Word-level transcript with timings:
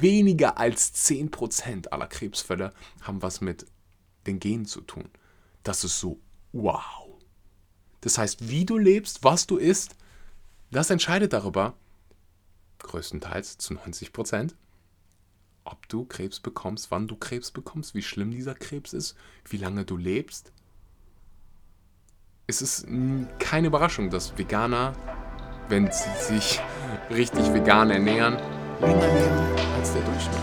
weniger 0.00 0.58
als 0.58 0.94
10% 0.94 1.88
aller 1.88 2.06
Krebsfälle 2.06 2.72
haben 3.02 3.22
was 3.22 3.40
mit 3.40 3.66
den 4.26 4.40
Genen 4.40 4.66
zu 4.66 4.80
tun. 4.80 5.08
Das 5.62 5.84
ist 5.84 5.98
so 5.98 6.20
wow. 6.52 7.08
Das 8.00 8.18
heißt, 8.18 8.48
wie 8.48 8.64
du 8.64 8.78
lebst, 8.78 9.24
was 9.24 9.46
du 9.46 9.56
isst, 9.56 9.96
das 10.70 10.90
entscheidet 10.90 11.32
darüber, 11.32 11.74
größtenteils 12.78 13.58
zu 13.58 13.74
90%, 13.74 14.54
ob 15.64 15.88
du 15.88 16.04
Krebs 16.04 16.40
bekommst, 16.40 16.90
wann 16.90 17.08
du 17.08 17.16
Krebs 17.16 17.50
bekommst, 17.50 17.94
wie 17.94 18.02
schlimm 18.02 18.30
dieser 18.30 18.54
Krebs 18.54 18.92
ist, 18.92 19.16
wie 19.48 19.56
lange 19.56 19.84
du 19.84 19.96
lebst. 19.96 20.52
Es 22.46 22.62
ist 22.62 22.86
keine 23.38 23.66
Überraschung, 23.66 24.08
dass 24.08 24.38
Veganer, 24.38 24.94
wenn 25.68 25.90
sie 25.90 26.10
sich 26.20 26.60
richtig 27.10 27.52
vegan 27.52 27.90
ernähren, 27.90 28.36
länger 28.80 29.06
leben 29.06 29.38
als 29.76 29.92
der 29.92 30.02
Durchschnitt. 30.02 30.38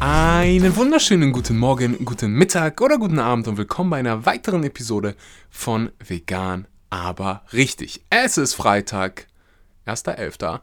Einen 0.00 0.76
wunderschönen 0.76 1.32
guten 1.32 1.56
Morgen, 1.56 2.04
guten 2.04 2.32
Mittag 2.32 2.80
oder 2.80 2.98
guten 2.98 3.18
Abend 3.18 3.48
und 3.48 3.58
willkommen 3.58 3.90
bei 3.90 3.98
einer 3.98 4.26
weiteren 4.26 4.64
Episode 4.64 5.14
von 5.50 5.90
Vegan, 6.04 6.66
aber 6.90 7.42
richtig. 7.52 8.04
Es 8.10 8.38
ist 8.38 8.54
Freitag, 8.54 9.28
1.11. 9.86 10.60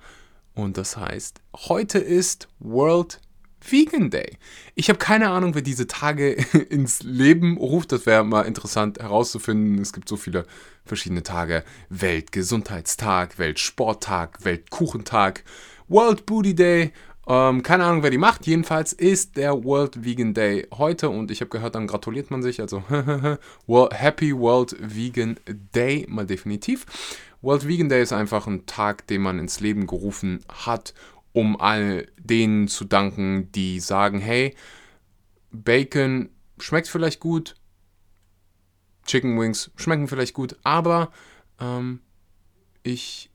und 0.54 0.78
das 0.78 0.98
heißt, 0.98 1.42
heute 1.56 2.00
ist 2.00 2.48
World 2.60 3.20
Vegan 3.62 4.10
Day. 4.10 4.38
Ich 4.76 4.90
habe 4.90 5.00
keine 5.00 5.30
Ahnung, 5.30 5.54
wer 5.54 5.62
diese 5.62 5.88
Tage 5.88 6.32
ins 6.70 7.04
Leben 7.04 7.58
ruft. 7.58 7.92
Das 7.92 8.06
wäre 8.06 8.24
mal 8.24 8.44
interessant 8.44 9.00
herauszufinden. 9.00 9.80
Es 9.80 9.92
gibt 9.92 10.08
so 10.08 10.16
viele 10.16 10.46
verschiedene 10.86 11.24
Tage. 11.24 11.64
Weltgesundheitstag, 11.90 13.38
Weltsporttag, 13.38 14.46
Weltkuchentag, 14.46 15.44
World 15.90 16.26
Booty 16.26 16.56
Day 16.56 16.94
ähm, 17.30 17.62
keine 17.62 17.86
Ahnung, 17.86 18.02
wer 18.02 18.10
die 18.10 18.18
macht. 18.18 18.48
Jedenfalls 18.48 18.92
ist 18.92 19.38
der 19.38 19.64
World 19.64 20.04
Vegan 20.04 20.34
Day 20.34 20.68
heute 20.76 21.10
und 21.12 21.30
ich 21.30 21.42
habe 21.42 21.50
gehört, 21.50 21.76
dann 21.76 21.86
gratuliert 21.86 22.32
man 22.32 22.42
sich. 22.42 22.60
Also 22.60 22.84
Happy 23.92 24.36
World 24.36 24.76
Vegan 24.80 25.40
Day 25.76 26.08
mal 26.10 26.26
definitiv. 26.26 26.88
World 27.42 27.68
Vegan 27.68 27.90
Day 27.90 28.02
ist 28.02 28.14
einfach 28.14 28.48
ein 28.48 28.66
Tag, 28.66 29.08
den 29.08 29.22
man 29.22 29.40
ins 29.40 29.60
Leben 29.60 29.88
gerufen 29.88 30.44
hat, 30.50 30.94
um 31.32 31.60
all 31.60 32.08
denen 32.18 32.68
zu 32.68 32.86
danken, 32.86 33.52
die 33.52 33.80
sagen, 33.80 34.20
hey, 34.20 34.56
Bacon 35.52 36.30
schmeckt 36.60 36.88
vielleicht 36.88 37.20
gut, 37.20 37.56
Chicken 39.06 39.40
Wings 39.40 39.72
schmecken 39.76 40.08
vielleicht 40.08 40.34
gut, 40.34 40.58
aber 40.64 41.12
ähm, 41.60 42.02
ich 42.84 43.30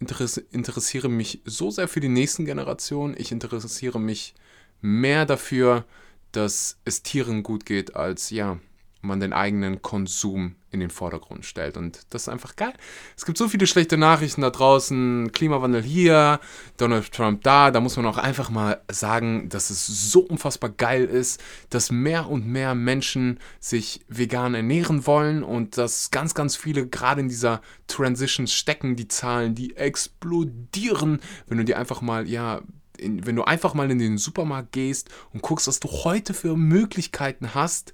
interessiere 0.00 1.08
mich 1.08 1.42
so 1.44 1.70
sehr 1.70 1.88
für 1.88 2.00
die 2.00 2.08
nächsten 2.08 2.44
Generationen. 2.44 3.14
Ich 3.16 3.32
interessiere 3.32 3.98
mich 3.98 4.34
mehr 4.80 5.24
dafür, 5.24 5.84
dass 6.32 6.78
es 6.84 7.02
Tieren 7.02 7.42
gut 7.42 7.64
geht, 7.64 7.96
als 7.96 8.30
ja, 8.30 8.58
man 9.06 9.20
den 9.20 9.32
eigenen 9.32 9.82
Konsum 9.82 10.56
in 10.70 10.80
den 10.80 10.90
Vordergrund 10.90 11.44
stellt. 11.44 11.76
Und 11.76 12.00
das 12.10 12.22
ist 12.22 12.28
einfach 12.28 12.54
geil. 12.56 12.74
Es 13.16 13.24
gibt 13.24 13.38
so 13.38 13.48
viele 13.48 13.66
schlechte 13.66 13.96
Nachrichten 13.96 14.42
da 14.42 14.50
draußen. 14.50 15.32
Klimawandel 15.32 15.82
hier, 15.82 16.40
Donald 16.76 17.10
Trump 17.12 17.42
da. 17.42 17.70
Da 17.70 17.80
muss 17.80 17.96
man 17.96 18.06
auch 18.06 18.18
einfach 18.18 18.50
mal 18.50 18.82
sagen, 18.90 19.48
dass 19.48 19.70
es 19.70 19.86
so 19.86 20.20
unfassbar 20.20 20.70
geil 20.70 21.04
ist, 21.04 21.42
dass 21.70 21.90
mehr 21.90 22.28
und 22.28 22.46
mehr 22.46 22.74
Menschen 22.74 23.38
sich 23.58 24.04
vegan 24.08 24.54
ernähren 24.54 25.06
wollen 25.06 25.42
und 25.42 25.78
dass 25.78 26.10
ganz, 26.10 26.34
ganz 26.34 26.56
viele 26.56 26.86
gerade 26.86 27.22
in 27.22 27.28
dieser 27.28 27.62
Transition 27.86 28.46
stecken. 28.46 28.96
Die 28.96 29.08
Zahlen, 29.08 29.54
die 29.54 29.76
explodieren, 29.76 31.20
wenn 31.46 31.58
du 31.58 31.64
dir 31.64 31.78
einfach 31.78 32.02
mal, 32.02 32.28
ja, 32.28 32.60
in, 32.98 33.26
wenn 33.26 33.36
du 33.36 33.44
einfach 33.44 33.74
mal 33.74 33.90
in 33.90 33.98
den 33.98 34.18
Supermarkt 34.18 34.72
gehst 34.72 35.10
und 35.32 35.42
guckst, 35.42 35.68
was 35.68 35.80
du 35.80 35.88
heute 35.88 36.34
für 36.34 36.56
Möglichkeiten 36.56 37.54
hast, 37.54 37.92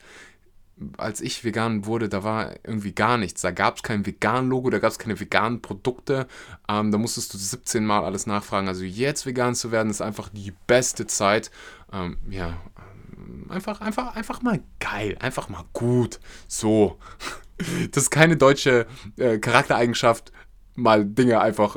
als 0.99 1.21
ich 1.21 1.45
vegan 1.45 1.87
wurde, 1.87 2.09
da 2.09 2.25
war 2.25 2.55
irgendwie 2.65 2.93
gar 2.93 3.19
nichts. 3.19 3.43
Da 3.43 3.51
gab 3.51 3.77
es 3.77 3.83
kein 3.83 4.07
Vegan-Logo, 4.07 4.71
da 4.71 4.79
gab 4.79 4.91
es 4.91 4.99
keine 4.99 5.19
veganen 5.19 5.63
Produkte. 5.63 6.27
Ähm, 6.69 6.91
da 6.91 6.99
musstest 6.99 7.35
du 7.35 7.39
17 7.39 7.85
Mal 7.85 8.05
alles 8.05 8.27
nachfragen. 8.27 8.69
Also 8.69 8.85
jetzt 8.85 9.27
vegan 9.27 9.55
zu 9.55 9.73
werden, 9.73 9.91
ist 9.91 10.03
einfach 10.03 10.29
die 10.29 10.53
beste 10.67 11.07
Zeit. 11.07 11.51
Ähm, 11.93 12.19
ja, 12.29 12.61
einfach, 13.49 13.81
einfach, 13.81 14.17
einfach 14.17 14.43
mal 14.43 14.61
geil, 14.81 15.17
einfach 15.21 15.49
mal 15.49 15.65
gut. 15.73 16.21
So. 16.49 16.99
Das 17.93 18.05
ist 18.05 18.11
keine 18.11 18.37
deutsche 18.37 18.89
äh, 19.19 19.39
Charaktereigenschaft, 19.39 20.33
mal 20.75 21.05
Dinge 21.05 21.41
einfach 21.41 21.77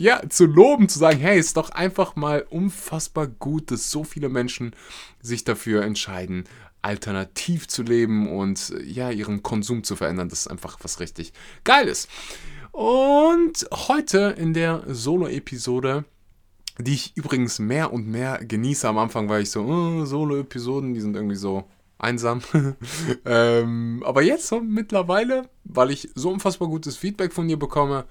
ja, 0.00 0.22
zu 0.30 0.46
loben, 0.46 0.88
zu 0.88 0.98
sagen, 0.98 1.18
hey, 1.18 1.38
ist 1.38 1.58
doch 1.58 1.68
einfach 1.68 2.16
mal 2.16 2.46
unfassbar 2.48 3.26
gut, 3.26 3.70
dass 3.70 3.90
so 3.90 4.02
viele 4.02 4.30
Menschen 4.30 4.74
sich 5.20 5.44
dafür 5.44 5.82
entscheiden, 5.82 6.44
alternativ 6.82 7.68
zu 7.68 7.82
leben 7.82 8.28
und 8.28 8.74
ja, 8.84 9.10
ihren 9.10 9.42
Konsum 9.42 9.84
zu 9.84 9.96
verändern. 9.96 10.28
Das 10.28 10.40
ist 10.40 10.48
einfach 10.48 10.78
was 10.82 11.00
richtig 11.00 11.32
Geiles. 11.64 12.08
Und 12.72 13.66
heute 13.88 14.34
in 14.38 14.54
der 14.54 14.84
Solo-Episode, 14.86 16.04
die 16.78 16.94
ich 16.94 17.16
übrigens 17.16 17.58
mehr 17.58 17.92
und 17.92 18.06
mehr 18.06 18.38
genieße. 18.44 18.88
Am 18.88 18.98
Anfang 18.98 19.28
war 19.28 19.40
ich 19.40 19.50
so, 19.50 19.62
oh, 19.62 20.04
Solo-Episoden, 20.04 20.94
die 20.94 21.00
sind 21.00 21.16
irgendwie 21.16 21.36
so 21.36 21.64
einsam. 21.98 22.40
ähm, 23.24 24.02
aber 24.06 24.22
jetzt 24.22 24.48
so 24.48 24.60
mittlerweile, 24.60 25.48
weil 25.64 25.90
ich 25.90 26.10
so 26.14 26.30
unfassbar 26.30 26.68
gutes 26.68 26.96
Feedback 26.96 27.32
von 27.32 27.48
dir 27.48 27.58
bekomme, 27.58 28.06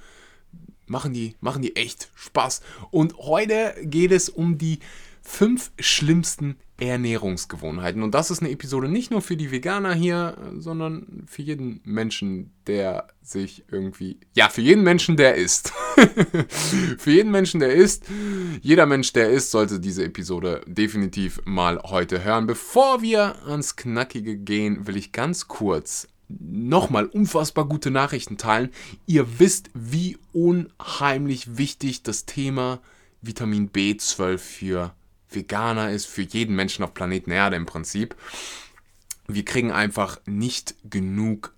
machen 0.86 1.14
die, 1.14 1.36
machen 1.40 1.62
die 1.62 1.76
echt 1.76 2.10
Spaß. 2.16 2.62
Und 2.92 3.18
heute 3.18 3.76
geht 3.82 4.12
es 4.12 4.30
um 4.30 4.58
die 4.58 4.80
fünf 5.22 5.72
schlimmsten 5.80 6.58
Ernährungsgewohnheiten. 6.80 8.04
Und 8.04 8.16
das 8.16 8.32
ist 8.32 8.42
eine 8.42 8.52
Episode 8.52 8.88
nicht 8.88 9.12
nur 9.12 9.22
für 9.22 9.36
die 9.36 9.52
Veganer 9.52 9.94
hier, 9.94 10.38
sondern 10.58 11.24
für 11.28 11.42
jeden 11.42 11.82
Menschen, 11.84 12.52
der 12.68 13.08
sich 13.22 13.66
irgendwie. 13.70 14.20
Ja, 14.34 14.50
für 14.50 14.62
jeden 14.62 14.84
Menschen, 14.84 15.18
der 15.18 15.36
isst. 15.36 15.74
für 16.98 17.12
jeden 17.12 17.32
Menschen, 17.32 17.60
der 17.60 17.74
isst. 17.74 18.06
Jeder 18.62 18.86
Mensch, 18.86 19.14
der 19.14 19.30
isst, 19.30 19.52
sollte 19.52 19.80
diese 19.80 20.06
Episode 20.06 20.62
definitiv 20.66 21.42
mal 21.46 21.80
heute 21.84 22.24
hören. 22.24 22.48
Bevor 22.48 23.02
wir 23.02 23.46
ans 23.46 23.76
Knackige 23.76 24.38
gehen, 24.38 24.88
will 24.88 24.98
ich 24.98 25.12
ganz 25.12 25.48
kurz 25.48 26.08
nochmal 26.30 27.06
unfassbar 27.06 27.68
gute 27.68 27.92
Nachrichten 27.92 28.38
teilen. 28.38 28.70
Ihr 29.06 29.40
wisst, 29.40 29.70
wie 29.74 30.18
unheimlich 30.32 31.58
wichtig 31.58 32.04
das 32.04 32.26
Thema 32.26 32.80
Vitamin 33.22 33.72
B12 33.72 34.38
für 34.38 34.94
Veganer 35.30 35.92
ist, 35.92 36.08
für 36.08 36.22
jeden 36.22 36.56
Menschen 36.56 36.84
auf 36.84 36.94
Planeten 36.94 37.32
Erde 37.32 37.56
im 37.56 37.66
Prinzip. 37.66 38.16
Wir 39.28 39.46
kriegen 39.46 39.72
einfach 39.72 40.20
nicht 40.26 40.76
genug 40.90 41.54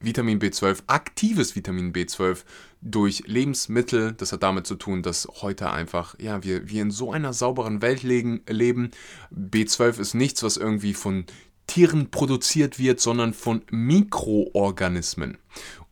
Vitamin 0.00 0.38
B12, 0.38 0.82
aktives 0.86 1.56
Vitamin 1.56 1.92
B12 1.92 2.44
durch 2.82 3.22
Lebensmittel. 3.26 4.12
Das 4.12 4.32
hat 4.32 4.42
damit 4.42 4.66
zu 4.66 4.74
tun, 4.74 5.02
dass 5.02 5.26
heute 5.40 5.70
einfach, 5.70 6.18
ja, 6.18 6.42
wir, 6.42 6.68
wir 6.68 6.82
in 6.82 6.90
so 6.90 7.12
einer 7.12 7.32
sauberen 7.32 7.80
Welt 7.80 8.02
legen, 8.02 8.42
leben. 8.46 8.90
B12 9.32 10.00
ist 10.00 10.14
nichts, 10.14 10.42
was 10.42 10.58
irgendwie 10.58 10.94
von 10.94 11.24
Tieren 11.66 12.10
produziert 12.10 12.78
wird, 12.78 13.00
sondern 13.00 13.32
von 13.32 13.62
Mikroorganismen. 13.70 15.38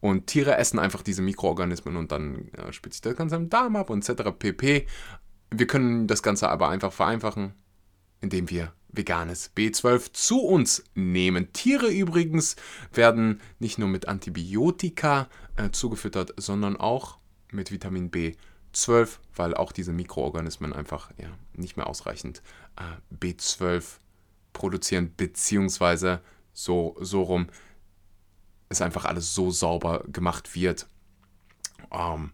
Und 0.01 0.27
Tiere 0.27 0.57
essen 0.59 0.79
einfach 0.79 1.03
diese 1.03 1.23
Mikroorganismen 1.23 1.97
und 1.97 2.13
dann 2.13 2.51
ja, 2.57 2.73
spitzt 2.73 2.97
sich 2.97 3.03
das 3.03 3.17
Ganze 3.17 3.37
im 3.37 3.49
Darm 3.49 3.77
ab 3.77 3.89
und 3.89 4.07
etc. 4.07 4.31
pp. 4.37 4.87
Wir 5.55 5.67
können 5.67 6.07
das 6.07 6.23
Ganze 6.23 6.49
aber 6.49 6.71
einfach 6.71 6.93
vereinfachen, 6.93 7.53
indem 8.21 8.49
wir 8.49 8.73
veganes 8.89 9.51
B12 9.55 10.13
zu 10.13 10.41
uns 10.41 10.85
nehmen. 10.95 11.53
Tiere 11.53 11.89
übrigens 11.89 12.57
werden 12.93 13.41
nicht 13.59 13.79
nur 13.79 13.89
mit 13.89 14.09
Antibiotika 14.09 15.29
äh, 15.57 15.71
zugefüttert, 15.71 16.35
sondern 16.37 16.77
auch 16.77 17.19
mit 17.51 17.71
Vitamin 17.71 18.11
B12, 18.11 19.19
weil 19.35 19.55
auch 19.55 19.73
diese 19.73 19.93
Mikroorganismen 19.93 20.73
einfach 20.73 21.11
ja, 21.19 21.29
nicht 21.55 21.77
mehr 21.77 21.87
ausreichend 21.87 22.43
äh, 22.77 23.15
B12 23.15 23.99
produzieren, 24.53 25.13
beziehungsweise 25.17 26.21
so, 26.53 26.97
so 27.01 27.23
rum 27.23 27.49
es 28.69 28.81
einfach 28.81 29.05
alles 29.05 29.35
so 29.35 29.51
sauber 29.51 30.05
gemacht 30.07 30.55
wird, 30.55 30.87
ähm, 31.91 32.33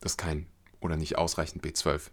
dass 0.00 0.16
kein 0.16 0.46
oder 0.80 0.96
nicht 0.96 1.16
ausreichend 1.16 1.64
B12 1.64 2.10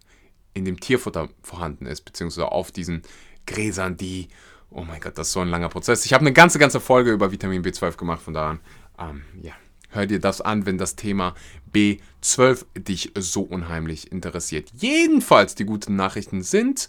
in 0.54 0.64
dem 0.64 0.80
Tierfutter 0.80 1.28
vorhanden 1.42 1.86
ist, 1.86 2.02
beziehungsweise 2.02 2.50
auf 2.50 2.70
diesen 2.72 3.02
Gräsern, 3.46 3.96
die, 3.96 4.28
oh 4.70 4.82
mein 4.82 5.00
Gott, 5.00 5.18
das 5.18 5.28
ist 5.28 5.32
so 5.32 5.40
ein 5.40 5.48
langer 5.48 5.68
Prozess. 5.68 6.04
Ich 6.04 6.12
habe 6.12 6.22
eine 6.22 6.32
ganze, 6.32 6.58
ganze 6.58 6.80
Folge 6.80 7.12
über 7.12 7.32
Vitamin 7.32 7.62
B12 7.62 7.96
gemacht, 7.96 8.22
von 8.22 8.34
daran, 8.34 8.60
ähm, 8.98 9.22
ja, 9.40 9.52
hör 9.90 10.06
dir 10.06 10.20
das 10.20 10.40
an, 10.40 10.66
wenn 10.66 10.78
das 10.78 10.96
Thema 10.96 11.34
B12 11.72 12.64
dich 12.76 13.12
so 13.16 13.42
unheimlich 13.42 14.12
interessiert. 14.12 14.70
Jedenfalls, 14.74 15.54
die 15.54 15.64
guten 15.64 15.96
Nachrichten 15.96 16.42
sind, 16.42 16.88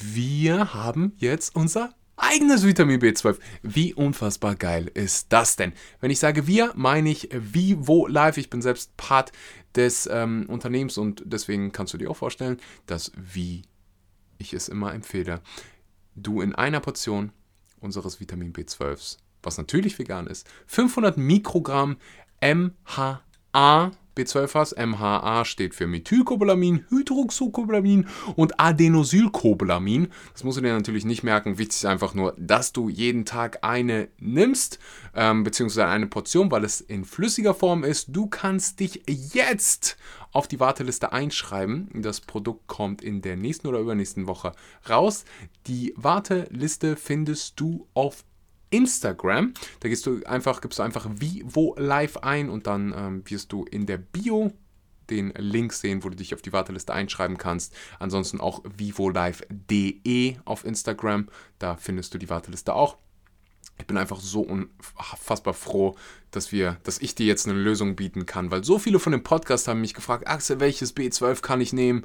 wir 0.00 0.74
haben 0.74 1.12
jetzt 1.18 1.56
unser 1.56 1.94
eigenes 2.18 2.66
Vitamin 2.66 3.00
B12. 3.00 3.38
Wie 3.62 3.94
unfassbar 3.94 4.54
geil 4.56 4.90
ist 4.92 5.32
das 5.32 5.56
denn? 5.56 5.72
Wenn 6.00 6.10
ich 6.10 6.18
sage 6.18 6.46
wir, 6.46 6.72
meine 6.74 7.10
ich 7.10 7.28
Vivo 7.32 8.06
Live. 8.06 8.36
Ich 8.36 8.50
bin 8.50 8.62
selbst 8.62 8.96
Part 8.96 9.32
des 9.74 10.08
ähm, 10.10 10.46
Unternehmens 10.48 10.98
und 10.98 11.22
deswegen 11.24 11.72
kannst 11.72 11.94
du 11.94 11.98
dir 11.98 12.10
auch 12.10 12.16
vorstellen, 12.16 12.58
dass 12.86 13.12
wie 13.16 13.62
ich 14.38 14.52
es 14.52 14.68
immer 14.68 14.94
empfehle, 14.94 15.40
du 16.14 16.40
in 16.40 16.54
einer 16.54 16.80
Portion 16.80 17.32
unseres 17.80 18.20
Vitamin 18.20 18.52
B12s, 18.52 19.18
was 19.42 19.58
natürlich 19.58 19.98
vegan 19.98 20.26
ist, 20.26 20.48
500 20.66 21.16
Mikrogramm 21.16 21.96
MHA 22.40 23.92
B12 24.18 24.54
hast. 24.54 24.76
MHA 24.76 25.44
steht 25.44 25.74
für 25.74 25.86
Methylcobalamin, 25.86 26.84
Hydroxycobalamin 26.88 28.08
und 28.36 28.58
Adenosylcobalamin. 28.58 30.08
Das 30.32 30.44
musst 30.44 30.58
du 30.58 30.62
dir 30.62 30.74
natürlich 30.74 31.04
nicht 31.04 31.22
merken. 31.22 31.58
Wichtig 31.58 31.76
ist 31.76 31.84
einfach 31.86 32.14
nur, 32.14 32.34
dass 32.38 32.72
du 32.72 32.88
jeden 32.88 33.24
Tag 33.24 33.58
eine 33.62 34.08
nimmst, 34.18 34.78
ähm, 35.14 35.44
beziehungsweise 35.44 35.86
eine 35.86 36.06
Portion, 36.06 36.50
weil 36.50 36.64
es 36.64 36.80
in 36.80 37.04
flüssiger 37.04 37.54
Form 37.54 37.84
ist. 37.84 38.08
Du 38.10 38.26
kannst 38.26 38.80
dich 38.80 39.02
jetzt 39.06 39.96
auf 40.32 40.48
die 40.48 40.60
Warteliste 40.60 41.12
einschreiben. 41.12 41.88
Das 41.94 42.20
Produkt 42.20 42.66
kommt 42.66 43.02
in 43.02 43.22
der 43.22 43.36
nächsten 43.36 43.66
oder 43.66 43.78
übernächsten 43.78 44.26
Woche 44.26 44.52
raus. 44.88 45.24
Die 45.66 45.94
Warteliste 45.96 46.96
findest 46.96 47.58
du 47.60 47.86
auf 47.94 48.24
Instagram. 48.70 49.54
Da 49.80 49.88
gehst 49.88 50.06
du 50.06 50.22
einfach, 50.24 50.60
gibst 50.60 50.78
du 50.78 50.82
einfach 50.82 51.06
Vivo 51.10 51.74
Live 51.78 52.18
ein 52.18 52.50
und 52.50 52.66
dann 52.66 52.94
ähm, 52.96 53.22
wirst 53.26 53.52
du 53.52 53.64
in 53.64 53.86
der 53.86 53.98
Bio 53.98 54.52
den 55.10 55.30
Link 55.36 55.72
sehen, 55.72 56.04
wo 56.04 56.08
du 56.10 56.16
dich 56.16 56.34
auf 56.34 56.42
die 56.42 56.52
Warteliste 56.52 56.92
einschreiben 56.92 57.38
kannst. 57.38 57.74
Ansonsten 57.98 58.40
auch 58.40 58.62
vivolive.de 58.64 60.36
auf 60.44 60.64
Instagram. 60.64 61.28
Da 61.58 61.76
findest 61.76 62.14
du 62.14 62.18
die 62.18 62.28
Warteliste 62.28 62.74
auch. 62.74 62.98
Ich 63.78 63.86
bin 63.86 63.96
einfach 63.96 64.20
so 64.20 64.40
unfassbar 64.40 65.54
froh, 65.54 65.96
dass 66.32 66.50
wir, 66.50 66.78
dass 66.82 66.98
ich 66.98 67.14
dir 67.14 67.26
jetzt 67.26 67.46
eine 67.46 67.58
Lösung 67.58 67.94
bieten 67.94 68.26
kann, 68.26 68.50
weil 68.50 68.64
so 68.64 68.78
viele 68.78 68.98
von 68.98 69.12
dem 69.12 69.22
Podcast 69.22 69.68
haben 69.68 69.80
mich 69.80 69.94
gefragt, 69.94 70.26
Axel, 70.26 70.58
welches 70.58 70.96
B12 70.96 71.42
kann 71.42 71.60
ich 71.60 71.72
nehmen? 71.72 72.04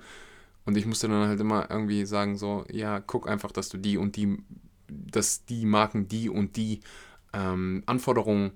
Und 0.66 0.78
ich 0.78 0.86
musste 0.86 1.08
dann 1.08 1.28
halt 1.28 1.40
immer 1.40 1.70
irgendwie 1.70 2.06
sagen, 2.06 2.38
so, 2.38 2.64
ja, 2.72 3.00
guck 3.00 3.28
einfach, 3.28 3.52
dass 3.52 3.70
du 3.70 3.78
die 3.78 3.98
und 3.98 4.16
die 4.16 4.38
dass 4.88 5.46
die 5.46 5.66
Marken 5.66 6.08
die 6.08 6.30
und 6.30 6.56
die 6.56 6.82
ähm, 7.34 7.84
Anforderungen 7.86 8.52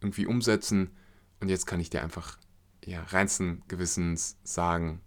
irgendwie 0.00 0.26
umsetzen. 0.26 0.90
Und 1.40 1.48
jetzt 1.48 1.66
kann 1.66 1.80
ich 1.80 1.90
dir 1.90 2.02
einfach 2.02 2.38
ja, 2.84 3.02
reinsten 3.02 3.62
Gewissens 3.68 4.38
sagen, 4.44 5.00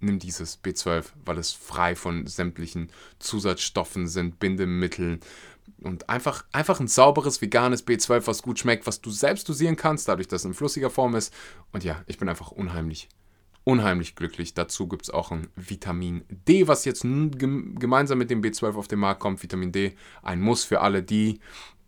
nimm 0.00 0.18
dieses 0.18 0.62
B12, 0.62 1.06
weil 1.24 1.38
es 1.38 1.52
frei 1.52 1.96
von 1.96 2.26
sämtlichen 2.26 2.90
Zusatzstoffen 3.18 4.06
sind, 4.06 4.38
Bindemitteln 4.38 5.20
und 5.82 6.08
einfach, 6.08 6.44
einfach 6.52 6.80
ein 6.80 6.88
sauberes, 6.88 7.40
veganes 7.40 7.86
B12, 7.86 8.26
was 8.26 8.42
gut 8.42 8.58
schmeckt, 8.58 8.86
was 8.86 9.00
du 9.00 9.10
selbst 9.10 9.48
dosieren 9.48 9.76
kannst, 9.76 10.08
dadurch, 10.08 10.28
dass 10.28 10.42
es 10.42 10.46
in 10.46 10.54
flüssiger 10.54 10.90
Form 10.90 11.14
ist. 11.14 11.32
Und 11.72 11.84
ja, 11.84 12.02
ich 12.06 12.18
bin 12.18 12.28
einfach 12.28 12.50
unheimlich 12.50 13.08
unheimlich 13.64 14.14
glücklich. 14.14 14.54
Dazu 14.54 14.88
gibt 14.88 15.04
es 15.04 15.10
auch 15.10 15.30
ein 15.30 15.48
Vitamin 15.56 16.24
D, 16.28 16.68
was 16.68 16.84
jetzt 16.84 17.02
gemeinsam 17.02 18.18
mit 18.18 18.30
dem 18.30 18.42
B12 18.42 18.74
auf 18.74 18.88
den 18.88 18.98
Markt 18.98 19.20
kommt. 19.20 19.42
Vitamin 19.42 19.72
D, 19.72 19.94
ein 20.22 20.40
Muss 20.40 20.64
für 20.64 20.80
alle 20.80 21.02
die, 21.02 21.40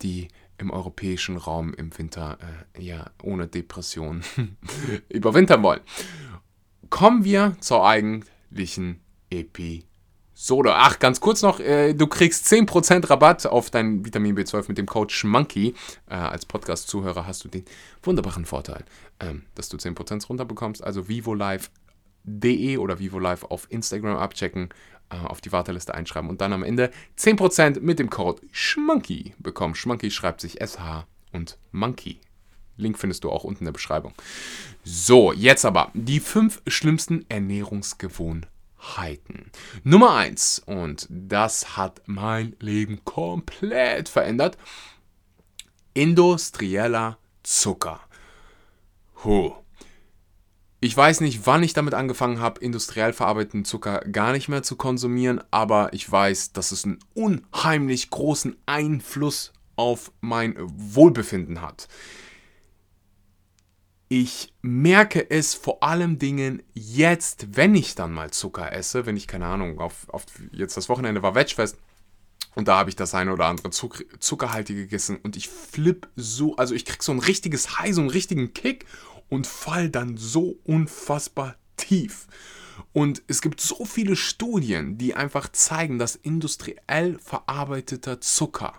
die 0.02 0.28
im 0.58 0.70
europäischen 0.70 1.36
Raum 1.36 1.74
im 1.74 1.96
Winter 1.98 2.38
äh, 2.74 2.82
ja 2.82 3.10
ohne 3.22 3.46
Depression 3.46 4.22
überwintern 5.08 5.62
wollen. 5.62 5.80
Kommen 6.88 7.24
wir 7.24 7.56
zur 7.60 7.86
eigentlichen 7.86 9.00
Episode. 9.30 9.84
Soda. 10.38 10.74
Ach, 10.80 10.98
ganz 10.98 11.18
kurz 11.20 11.40
noch, 11.40 11.60
äh, 11.60 11.94
du 11.94 12.06
kriegst 12.06 12.46
10% 12.46 13.08
Rabatt 13.08 13.46
auf 13.46 13.70
dein 13.70 14.04
Vitamin 14.04 14.36
B12 14.36 14.66
mit 14.68 14.76
dem 14.76 14.84
Code 14.84 15.10
Schmanky. 15.10 15.74
Äh, 16.10 16.14
als 16.16 16.44
Podcast-Zuhörer 16.44 17.26
hast 17.26 17.42
du 17.44 17.48
den 17.48 17.64
wunderbaren 18.02 18.44
Vorteil, 18.44 18.84
ähm, 19.18 19.44
dass 19.54 19.70
du 19.70 19.78
10% 19.78 20.28
runterbekommst. 20.28 20.84
Also 20.84 21.08
vivolive.de 21.08 22.76
oder 22.76 22.98
vivolive 22.98 23.50
auf 23.50 23.66
Instagram 23.70 24.18
abchecken, 24.18 24.68
äh, 25.08 25.16
auf 25.16 25.40
die 25.40 25.52
Warteliste 25.52 25.94
einschreiben 25.94 26.28
und 26.28 26.42
dann 26.42 26.52
am 26.52 26.64
Ende 26.64 26.90
10% 27.16 27.80
mit 27.80 27.98
dem 27.98 28.10
Code 28.10 28.42
Schmanky 28.52 29.32
bekommen. 29.38 29.74
Schmanky 29.74 30.10
schreibt 30.10 30.42
sich 30.42 30.60
SH 30.60 31.06
und 31.32 31.56
Monkey. 31.72 32.20
Link 32.76 32.98
findest 32.98 33.24
du 33.24 33.30
auch 33.30 33.44
unten 33.44 33.60
in 33.60 33.66
der 33.68 33.72
Beschreibung. 33.72 34.12
So, 34.84 35.32
jetzt 35.32 35.64
aber 35.64 35.90
die 35.94 36.20
fünf 36.20 36.60
schlimmsten 36.66 37.24
Ernährungsgewohnheiten. 37.30 38.55
Heiten. 38.80 39.50
Nummer 39.84 40.14
1, 40.16 40.62
und 40.66 41.06
das 41.10 41.76
hat 41.76 42.02
mein 42.06 42.56
Leben 42.60 43.04
komplett 43.04 44.08
verändert, 44.08 44.58
industrieller 45.94 47.18
Zucker. 47.42 48.00
Huh. 49.24 49.52
Ich 50.80 50.96
weiß 50.96 51.22
nicht, 51.22 51.46
wann 51.46 51.62
ich 51.62 51.72
damit 51.72 51.94
angefangen 51.94 52.40
habe, 52.40 52.60
industriell 52.60 53.12
verarbeiteten 53.12 53.64
Zucker 53.64 54.00
gar 54.00 54.32
nicht 54.32 54.48
mehr 54.48 54.62
zu 54.62 54.76
konsumieren, 54.76 55.42
aber 55.50 55.92
ich 55.94 56.10
weiß, 56.10 56.52
dass 56.52 56.70
es 56.70 56.84
einen 56.84 56.98
unheimlich 57.14 58.10
großen 58.10 58.56
Einfluss 58.66 59.52
auf 59.76 60.12
mein 60.20 60.54
Wohlbefinden 60.58 61.62
hat. 61.62 61.88
Ich 64.08 64.52
merke 64.62 65.30
es 65.30 65.54
vor 65.54 65.82
allem 65.82 66.18
Dingen 66.18 66.62
jetzt, 66.74 67.56
wenn 67.56 67.74
ich 67.74 67.96
dann 67.96 68.12
mal 68.12 68.30
Zucker 68.30 68.72
esse, 68.72 69.04
wenn 69.04 69.16
ich 69.16 69.26
keine 69.26 69.46
Ahnung, 69.46 69.80
auf, 69.80 70.08
auf 70.08 70.24
jetzt 70.52 70.76
das 70.76 70.88
Wochenende 70.88 71.22
war 71.22 71.34
Vegfest 71.34 71.76
und 72.54 72.68
da 72.68 72.78
habe 72.78 72.88
ich 72.88 72.96
das 72.96 73.14
eine 73.14 73.32
oder 73.32 73.46
andere 73.46 73.70
Zucker, 73.70 74.04
Zuckerhaltige 74.20 74.82
gegessen 74.82 75.18
und 75.22 75.36
ich 75.36 75.48
flipp 75.48 76.08
so, 76.14 76.54
also 76.56 76.74
ich 76.74 76.84
krieg 76.84 77.02
so 77.02 77.12
ein 77.12 77.18
richtiges 77.18 77.78
High, 77.78 77.94
so 77.94 78.00
einen 78.00 78.10
richtigen 78.10 78.54
Kick 78.54 78.86
und 79.28 79.46
fall 79.46 79.90
dann 79.90 80.16
so 80.16 80.56
unfassbar 80.64 81.56
tief. 81.76 82.28
Und 82.92 83.22
es 83.26 83.42
gibt 83.42 83.60
so 83.60 83.84
viele 83.84 84.16
Studien, 84.16 84.98
die 84.98 85.14
einfach 85.14 85.50
zeigen, 85.50 85.98
dass 85.98 86.14
industriell 86.14 87.18
verarbeiteter 87.18 88.20
Zucker 88.20 88.74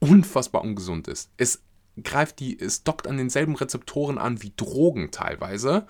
unfassbar 0.00 0.62
ungesund 0.62 1.08
ist. 1.08 1.30
Es 1.36 1.62
greift 2.02 2.40
die, 2.40 2.58
es 2.58 2.84
dockt 2.84 3.06
an 3.06 3.16
denselben 3.16 3.54
Rezeptoren 3.56 4.18
an 4.18 4.42
wie 4.42 4.52
Drogen 4.56 5.10
teilweise. 5.10 5.86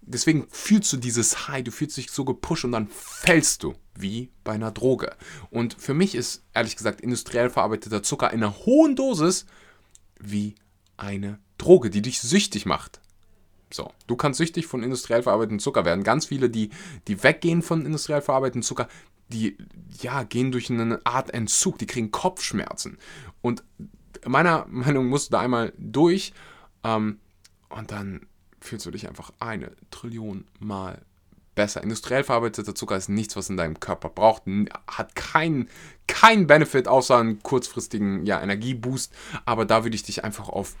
Deswegen 0.00 0.46
fühlst 0.50 0.92
du 0.92 0.96
dieses 0.96 1.48
High, 1.48 1.64
du 1.64 1.70
fühlst 1.70 1.96
dich 1.96 2.10
so 2.10 2.24
gepusht 2.24 2.64
und 2.64 2.72
dann 2.72 2.88
fällst 2.88 3.62
du 3.62 3.74
wie 3.94 4.30
bei 4.44 4.52
einer 4.52 4.70
Droge. 4.70 5.14
Und 5.50 5.74
für 5.74 5.94
mich 5.94 6.14
ist 6.14 6.44
ehrlich 6.54 6.76
gesagt 6.76 7.00
industriell 7.00 7.50
verarbeiteter 7.50 8.02
Zucker 8.02 8.32
in 8.32 8.42
einer 8.42 8.56
hohen 8.64 8.96
Dosis 8.96 9.44
wie 10.18 10.54
eine 10.96 11.38
Droge, 11.58 11.90
die 11.90 12.02
dich 12.02 12.20
süchtig 12.20 12.64
macht. 12.64 13.00
So, 13.70 13.92
du 14.06 14.16
kannst 14.16 14.38
süchtig 14.38 14.66
von 14.66 14.82
industriell 14.82 15.22
verarbeitetem 15.22 15.58
Zucker 15.58 15.84
werden. 15.84 16.04
Ganz 16.04 16.26
viele, 16.26 16.48
die, 16.48 16.70
die 17.06 17.22
weggehen 17.22 17.62
von 17.62 17.84
industriell 17.84 18.22
verarbeitetem 18.22 18.62
Zucker, 18.62 18.88
die 19.28 19.58
ja, 20.00 20.22
gehen 20.22 20.52
durch 20.52 20.70
eine 20.70 21.04
Art 21.04 21.30
Entzug, 21.34 21.78
die 21.78 21.86
kriegen 21.86 22.10
Kopfschmerzen. 22.10 22.96
Und 23.42 23.62
meiner 24.26 24.66
Meinung 24.68 25.06
musst 25.06 25.28
du 25.28 25.32
da 25.32 25.40
einmal 25.40 25.72
durch 25.78 26.32
ähm, 26.84 27.18
und 27.68 27.90
dann 27.90 28.26
fühlst 28.60 28.86
du 28.86 28.90
dich 28.90 29.08
einfach 29.08 29.32
eine 29.38 29.72
Trillion 29.90 30.44
Mal 30.58 31.02
besser. 31.54 31.82
Industriell 31.82 32.22
verarbeiteter 32.22 32.74
Zucker 32.74 32.96
ist 32.96 33.08
nichts, 33.08 33.36
was 33.36 33.50
in 33.50 33.56
deinem 33.56 33.80
Körper 33.80 34.08
braucht, 34.08 34.44
hat 34.86 35.14
keinen 35.16 35.68
kein 36.06 36.46
Benefit 36.46 36.86
außer 36.86 37.18
einen 37.18 37.42
kurzfristigen 37.42 38.24
ja, 38.24 38.40
Energieboost, 38.40 39.12
aber 39.44 39.64
da 39.64 39.84
würde 39.84 39.96
ich 39.96 40.04
dich 40.04 40.24
einfach 40.24 40.48
auf 40.48 40.76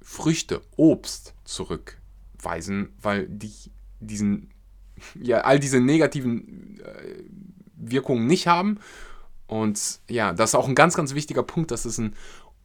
Früchte, 0.00 0.62
Obst 0.76 1.34
zurückweisen, 1.44 2.94
weil 3.00 3.28
die 3.28 3.52
diesen 4.00 4.50
ja 5.20 5.42
all 5.42 5.58
diese 5.58 5.80
negativen 5.80 6.80
äh, 6.80 7.22
Wirkungen 7.76 8.26
nicht 8.26 8.46
haben 8.46 8.78
und 9.46 10.00
ja, 10.08 10.32
das 10.32 10.50
ist 10.50 10.54
auch 10.54 10.68
ein 10.68 10.74
ganz, 10.74 10.94
ganz 10.94 11.14
wichtiger 11.14 11.42
Punkt, 11.42 11.70
dass 11.70 11.84
es 11.84 11.98
ein 11.98 12.14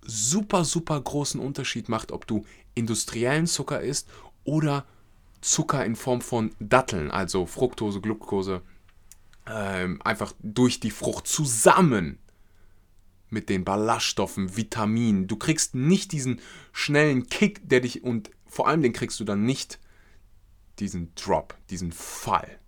super, 0.02 0.66
super 0.66 1.00
großen 1.00 1.40
Unterschied 1.40 1.90
macht, 1.90 2.12
ob 2.12 2.28
du 2.28 2.46
industriellen 2.76 3.48
Zucker 3.48 3.82
isst 3.82 4.10
oder 4.44 4.86
Zucker 5.42 5.86
in 5.86 5.96
Form 5.96 6.22
von 6.22 6.52
Datteln, 6.60 7.12
also 7.12 7.46
Fructose, 7.46 8.02
Glucose, 8.02 8.62
ähm, 9.48 10.02
einfach 10.04 10.34
durch 10.42 10.80
die 10.80 10.92
Frucht 10.92 11.28
zusammen 11.28 12.20
mit 13.30 13.50
den 13.50 13.64
Ballaststoffen, 13.64 14.58
Vitaminen. 14.58 15.28
Du 15.28 15.38
kriegst 15.38 15.76
nicht 15.76 16.12
diesen 16.12 16.42
schnellen 16.72 17.28
Kick, 17.28 17.68
der 17.68 17.82
dich 17.82 18.04
und 18.04 18.32
vor 18.48 18.68
allem 18.68 18.82
den 18.82 18.94
kriegst 18.94 19.20
du 19.20 19.24
dann 19.24 19.46
nicht 19.46 19.80
diesen 20.80 21.14
Drop, 21.16 21.56
diesen 21.70 21.92
Fall, 21.92 22.60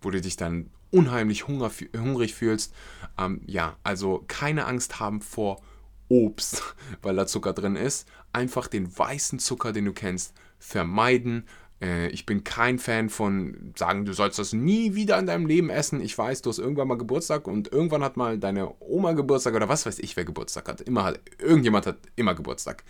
wo 0.00 0.10
du 0.10 0.20
dich 0.20 0.36
dann 0.36 0.70
unheimlich 0.90 1.46
hungrig 1.46 2.34
fühlst. 2.34 2.74
Ähm, 3.16 3.42
ja, 3.46 3.76
also 3.84 4.24
keine 4.26 4.66
Angst 4.66 4.98
haben 4.98 5.20
vor 5.20 5.62
Obst, 6.10 6.62
weil 7.02 7.16
da 7.16 7.26
Zucker 7.26 7.54
drin 7.54 7.76
ist. 7.76 8.06
Einfach 8.34 8.66
den 8.66 8.96
weißen 8.96 9.38
Zucker, 9.38 9.72
den 9.72 9.86
du 9.86 9.92
kennst, 9.94 10.34
vermeiden. 10.58 11.46
Äh, 11.80 12.08
ich 12.08 12.26
bin 12.26 12.44
kein 12.44 12.78
Fan 12.78 13.08
von 13.08 13.72
sagen, 13.76 14.04
du 14.04 14.12
sollst 14.12 14.38
das 14.38 14.52
nie 14.52 14.94
wieder 14.94 15.18
in 15.18 15.26
deinem 15.26 15.46
Leben 15.46 15.70
essen. 15.70 16.00
Ich 16.00 16.16
weiß, 16.16 16.42
du 16.42 16.50
hast 16.50 16.58
irgendwann 16.58 16.88
mal 16.88 16.98
Geburtstag 16.98 17.46
und 17.48 17.72
irgendwann 17.72 18.04
hat 18.04 18.16
mal 18.16 18.38
deine 18.38 18.74
Oma 18.80 19.12
Geburtstag 19.12 19.54
oder 19.54 19.68
was 19.68 19.86
weiß 19.86 19.98
ich, 20.00 20.16
wer 20.16 20.24
Geburtstag 20.24 20.68
hat. 20.68 20.82
Immer 20.82 21.04
hat 21.04 21.20
irgendjemand 21.38 21.86
hat 21.86 21.96
immer 22.16 22.34
Geburtstag. 22.34 22.84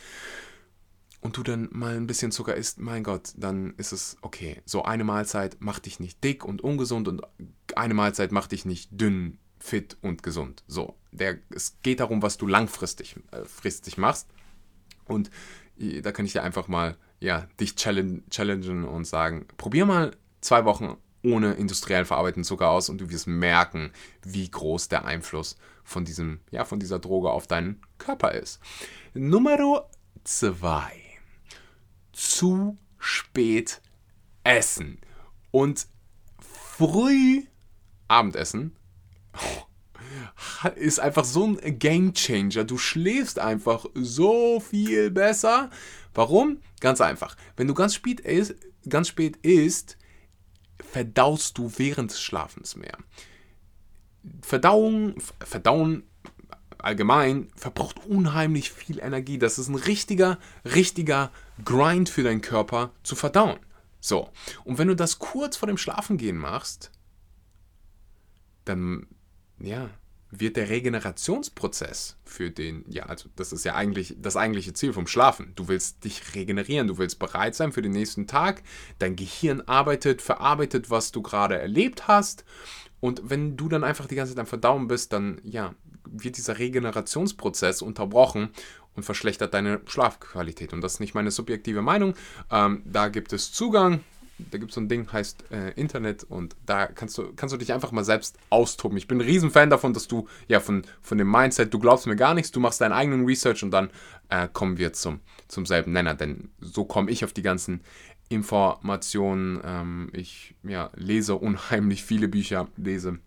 Und 1.22 1.36
du 1.36 1.42
dann 1.42 1.68
mal 1.70 1.96
ein 1.96 2.06
bisschen 2.06 2.32
Zucker 2.32 2.56
isst, 2.56 2.80
mein 2.80 3.04
Gott, 3.04 3.34
dann 3.36 3.74
ist 3.76 3.92
es 3.92 4.16
okay. 4.22 4.62
So 4.64 4.84
eine 4.84 5.04
Mahlzeit 5.04 5.58
macht 5.60 5.84
dich 5.84 6.00
nicht 6.00 6.24
dick 6.24 6.46
und 6.46 6.62
ungesund 6.62 7.08
und 7.08 7.22
eine 7.76 7.92
Mahlzeit 7.92 8.32
macht 8.32 8.52
dich 8.52 8.64
nicht 8.64 8.88
dünn, 8.90 9.38
fit 9.60 9.96
und 10.02 10.22
gesund. 10.22 10.64
So, 10.66 10.96
der, 11.12 11.38
es 11.50 11.76
geht 11.82 12.00
darum, 12.00 12.22
was 12.22 12.38
du 12.38 12.46
langfristig 12.46 13.16
äh, 13.30 13.44
fristig 13.44 13.98
machst. 13.98 14.28
Und 15.04 15.30
äh, 15.78 16.00
da 16.00 16.12
kann 16.12 16.26
ich 16.26 16.32
dir 16.32 16.42
einfach 16.42 16.66
mal 16.66 16.96
ja, 17.20 17.46
dich 17.60 17.76
challengen 17.76 18.84
und 18.84 19.04
sagen, 19.04 19.46
probier 19.58 19.86
mal 19.86 20.16
zwei 20.40 20.64
Wochen 20.64 20.96
ohne 21.22 21.52
industriell 21.52 22.06
verarbeiteten 22.06 22.44
Zucker 22.44 22.70
aus 22.70 22.88
und 22.88 22.98
du 22.98 23.10
wirst 23.10 23.26
merken, 23.26 23.92
wie 24.24 24.50
groß 24.50 24.88
der 24.88 25.04
Einfluss 25.04 25.56
von 25.84 26.06
diesem, 26.06 26.40
ja, 26.50 26.64
von 26.64 26.80
dieser 26.80 26.98
Droge 26.98 27.30
auf 27.30 27.46
deinen 27.46 27.82
Körper 27.98 28.32
ist. 28.32 28.58
Nummer 29.12 29.86
zwei. 30.24 30.92
Zu 32.12 32.78
spät 32.98 33.80
essen. 34.44 34.98
Und 35.50 35.86
früh 36.40 37.44
Abendessen 38.08 38.76
ist 40.76 41.00
einfach 41.00 41.24
so 41.24 41.44
ein 41.46 41.78
Game 41.78 42.12
Changer. 42.14 42.64
Du 42.64 42.78
schläfst 42.78 43.38
einfach 43.38 43.86
so 43.94 44.60
viel 44.60 45.10
besser. 45.10 45.70
Warum? 46.14 46.60
Ganz 46.80 47.00
einfach. 47.00 47.36
Wenn 47.56 47.68
du 47.68 47.74
ganz 47.74 47.94
spät 47.94 48.20
isst, 48.20 48.54
ganz 48.88 49.08
spät 49.08 49.36
isst 49.38 49.96
verdaust 50.82 51.56
du 51.58 51.72
während 51.76 52.10
des 52.10 52.20
Schlafens 52.20 52.76
mehr. 52.76 52.98
Verdauung, 54.42 55.14
Verdauen 55.44 56.04
allgemein 56.78 57.48
verbraucht 57.56 58.04
unheimlich 58.06 58.70
viel 58.70 58.98
Energie. 58.98 59.38
Das 59.38 59.58
ist 59.58 59.68
ein 59.68 59.76
richtiger, 59.76 60.38
richtiger 60.64 61.30
Grind 61.64 62.08
für 62.08 62.22
deinen 62.22 62.40
Körper 62.40 62.92
zu 63.02 63.14
verdauen. 63.14 63.58
So, 64.00 64.30
und 64.64 64.78
wenn 64.78 64.88
du 64.88 64.96
das 64.96 65.18
kurz 65.18 65.58
vor 65.58 65.66
dem 65.66 65.76
Schlafengehen 65.76 66.36
machst, 66.36 66.90
dann 68.64 69.06
ja, 69.60 69.90
wird 70.30 70.56
der 70.56 70.68
Regenerationsprozess 70.68 72.16
für 72.24 72.50
den, 72.50 72.84
ja, 72.88 73.04
also 73.06 73.28
das 73.34 73.52
ist 73.52 73.64
ja 73.64 73.74
eigentlich 73.74 74.14
das 74.18 74.36
eigentliche 74.36 74.72
Ziel 74.72 74.92
vom 74.92 75.06
Schlafen. 75.06 75.52
Du 75.56 75.68
willst 75.68 76.04
dich 76.04 76.34
regenerieren, 76.34 76.86
du 76.86 76.98
willst 76.98 77.18
bereit 77.18 77.54
sein 77.54 77.72
für 77.72 77.82
den 77.82 77.92
nächsten 77.92 78.26
Tag. 78.26 78.62
Dein 78.98 79.16
Gehirn 79.16 79.60
arbeitet, 79.62 80.22
verarbeitet, 80.22 80.88
was 80.88 81.10
du 81.10 81.22
gerade 81.22 81.58
erlebt 81.58 82.06
hast. 82.06 82.44
Und 83.00 83.22
wenn 83.24 83.56
du 83.56 83.68
dann 83.68 83.82
einfach 83.82 84.06
die 84.06 84.14
ganze 84.14 84.34
Zeit 84.34 84.40
am 84.40 84.46
Verdauen 84.46 84.86
bist, 84.86 85.12
dann, 85.12 85.40
ja, 85.42 85.74
wird 86.04 86.36
dieser 86.36 86.58
Regenerationsprozess 86.58 87.82
unterbrochen 87.82 88.50
und 88.94 89.04
verschlechtert 89.04 89.54
deine 89.54 89.80
Schlafqualität. 89.86 90.72
Und 90.72 90.80
das 90.80 90.94
ist 90.94 91.00
nicht 91.00 91.14
meine 91.14 91.30
subjektive 91.30 91.82
Meinung. 91.82 92.14
Ähm, 92.50 92.82
da 92.84 93.08
gibt 93.08 93.32
es 93.32 93.52
Zugang 93.52 94.00
da 94.50 94.58
gibt 94.58 94.70
es 94.70 94.74
so 94.74 94.80
ein 94.80 94.88
Ding, 94.88 95.10
heißt 95.12 95.50
äh, 95.50 95.70
Internet 95.72 96.24
und 96.24 96.56
da 96.66 96.86
kannst 96.86 97.18
du, 97.18 97.32
kannst 97.34 97.52
du 97.52 97.58
dich 97.58 97.72
einfach 97.72 97.92
mal 97.92 98.04
selbst 98.04 98.38
austoben. 98.50 98.96
Ich 98.98 99.08
bin 99.08 99.18
ein 99.18 99.26
Riesenfan 99.26 99.70
davon, 99.70 99.92
dass 99.92 100.08
du, 100.08 100.28
ja, 100.48 100.60
von, 100.60 100.82
von 101.00 101.18
dem 101.18 101.30
Mindset, 101.30 101.72
du 101.72 101.78
glaubst 101.78 102.06
mir 102.06 102.16
gar 102.16 102.34
nichts, 102.34 102.50
du 102.50 102.60
machst 102.60 102.80
deinen 102.80 102.92
eigenen 102.92 103.24
Research 103.24 103.62
und 103.62 103.70
dann 103.70 103.90
äh, 104.28 104.48
kommen 104.52 104.78
wir 104.78 104.92
zum, 104.92 105.20
zum 105.48 105.66
selben 105.66 105.92
Nenner, 105.92 106.14
denn 106.14 106.50
so 106.60 106.84
komme 106.84 107.10
ich 107.10 107.24
auf 107.24 107.32
die 107.32 107.42
ganzen 107.42 107.80
Informationen. 108.28 109.60
Ähm, 109.64 110.10
ich 110.12 110.54
ja, 110.62 110.90
lese 110.94 111.34
unheimlich 111.36 112.04
viele 112.04 112.28
Bücher, 112.28 112.68
lese 112.76 113.18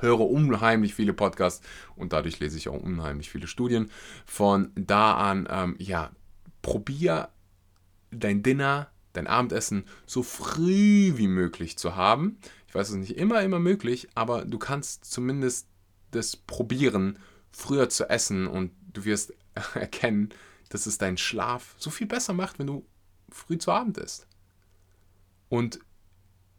höre 0.00 0.20
unheimlich 0.20 0.94
viele 0.94 1.12
Podcasts 1.12 1.66
und 1.94 2.12
dadurch 2.12 2.40
lese 2.40 2.56
ich 2.56 2.68
auch 2.68 2.82
unheimlich 2.82 3.30
viele 3.30 3.46
Studien. 3.46 3.90
Von 4.24 4.72
da 4.74 5.14
an, 5.14 5.46
ähm, 5.50 5.76
ja, 5.78 6.10
probier 6.62 7.28
dein 8.10 8.42
Dinner 8.42 8.88
dein 9.12 9.26
Abendessen 9.26 9.84
so 10.06 10.22
früh 10.22 11.16
wie 11.16 11.28
möglich 11.28 11.76
zu 11.78 11.96
haben. 11.96 12.38
Ich 12.68 12.74
weiß, 12.74 12.88
es 12.88 12.94
ist 12.94 13.00
nicht 13.00 13.16
immer, 13.16 13.42
immer 13.42 13.58
möglich, 13.58 14.08
aber 14.14 14.44
du 14.44 14.58
kannst 14.58 15.04
zumindest 15.04 15.66
das 16.10 16.36
probieren, 16.36 17.18
früher 17.50 17.88
zu 17.88 18.08
essen 18.08 18.46
und 18.46 18.72
du 18.92 19.04
wirst 19.04 19.34
erkennen, 19.74 20.30
dass 20.68 20.86
es 20.86 20.98
deinen 20.98 21.18
Schlaf 21.18 21.74
so 21.78 21.90
viel 21.90 22.06
besser 22.06 22.32
macht, 22.32 22.58
wenn 22.58 22.66
du 22.66 22.86
früh 23.30 23.58
zu 23.58 23.72
Abend 23.72 23.98
isst. 23.98 24.26
Und 25.48 25.80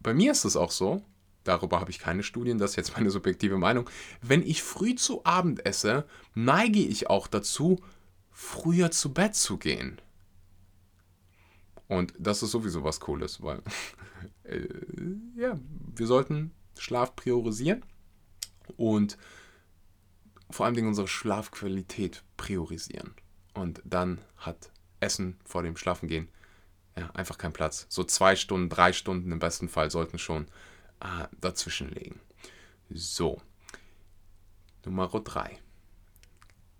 bei 0.01 0.13
mir 0.13 0.31
ist 0.31 0.45
es 0.45 0.55
auch 0.55 0.71
so, 0.71 1.03
darüber 1.43 1.79
habe 1.79 1.91
ich 1.91 1.99
keine 1.99 2.23
Studien, 2.23 2.57
das 2.57 2.71
ist 2.71 2.77
jetzt 2.77 2.95
meine 2.95 3.09
subjektive 3.09 3.57
Meinung, 3.57 3.89
wenn 4.21 4.43
ich 4.43 4.63
früh 4.63 4.95
zu 4.95 5.25
Abend 5.25 5.65
esse, 5.65 6.05
neige 6.33 6.79
ich 6.79 7.09
auch 7.09 7.27
dazu, 7.27 7.79
früher 8.31 8.91
zu 8.91 9.13
Bett 9.13 9.35
zu 9.35 9.57
gehen. 9.57 10.01
Und 11.91 12.13
das 12.17 12.41
ist 12.41 12.51
sowieso 12.51 12.85
was 12.85 13.01
Cooles, 13.01 13.43
weil 13.43 13.61
äh, 14.43 14.65
ja, 15.35 15.59
wir 15.93 16.07
sollten 16.07 16.53
Schlaf 16.79 17.17
priorisieren 17.17 17.83
und 18.77 19.17
vor 20.49 20.65
allem 20.65 20.87
unsere 20.87 21.09
Schlafqualität 21.09 22.23
priorisieren. 22.37 23.13
Und 23.53 23.81
dann 23.83 24.21
hat 24.37 24.71
Essen 25.01 25.37
vor 25.43 25.63
dem 25.63 25.75
Schlafengehen 25.75 26.29
ja, 26.97 27.09
einfach 27.11 27.37
keinen 27.37 27.51
Platz. 27.51 27.87
So 27.89 28.05
zwei 28.05 28.37
Stunden, 28.37 28.69
drei 28.69 28.93
Stunden 28.93 29.29
im 29.29 29.39
besten 29.39 29.67
Fall 29.67 29.91
sollten 29.91 30.17
schon 30.17 30.45
äh, 31.01 31.27
dazwischen 31.41 31.89
liegen. 31.89 32.21
So, 32.89 33.41
Nummer 34.85 35.09
drei. 35.09 35.59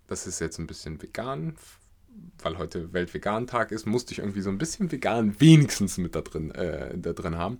Das 0.06 0.26
ist 0.26 0.40
jetzt 0.40 0.58
ein 0.58 0.66
bisschen 0.66 1.02
vegan 1.02 1.58
weil 2.42 2.58
heute 2.58 2.92
Weltvegan-Tag 2.92 3.72
ist, 3.72 3.86
musste 3.86 4.12
ich 4.12 4.18
irgendwie 4.18 4.40
so 4.40 4.50
ein 4.50 4.58
bisschen 4.58 4.90
vegan 4.90 5.40
wenigstens 5.40 5.98
mit 5.98 6.14
da 6.14 6.20
drin, 6.20 6.50
äh, 6.52 6.96
da 6.96 7.12
drin 7.12 7.36
haben. 7.36 7.58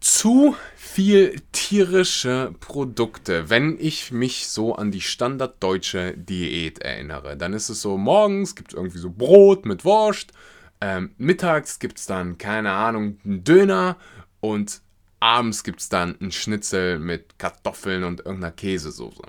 Zu 0.00 0.56
viel 0.76 1.42
tierische 1.52 2.54
Produkte. 2.60 3.50
Wenn 3.50 3.76
ich 3.78 4.12
mich 4.12 4.48
so 4.48 4.74
an 4.74 4.90
die 4.90 5.02
standarddeutsche 5.02 6.16
Diät 6.16 6.78
erinnere, 6.78 7.36
dann 7.36 7.52
ist 7.52 7.68
es 7.68 7.82
so, 7.82 7.98
morgens 7.98 8.54
gibt 8.54 8.72
es 8.72 8.76
irgendwie 8.76 8.98
so 8.98 9.10
Brot 9.10 9.66
mit 9.66 9.84
Wurst, 9.84 10.32
ähm, 10.80 11.10
mittags 11.18 11.78
gibt 11.78 11.98
es 11.98 12.06
dann, 12.06 12.38
keine 12.38 12.72
Ahnung, 12.72 13.18
einen 13.24 13.44
Döner 13.44 13.98
und 14.40 14.80
abends 15.20 15.64
gibt 15.64 15.80
es 15.80 15.90
dann 15.90 16.18
einen 16.18 16.32
Schnitzel 16.32 16.98
mit 16.98 17.38
Kartoffeln 17.38 18.04
und 18.04 18.20
irgendeiner 18.20 18.52
Käsesoße. 18.52 19.22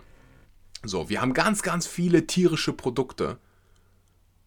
So, 0.83 1.09
wir 1.09 1.21
haben 1.21 1.33
ganz, 1.33 1.61
ganz 1.63 1.85
viele 1.85 2.25
tierische 2.27 2.71
Produkte 2.71 3.37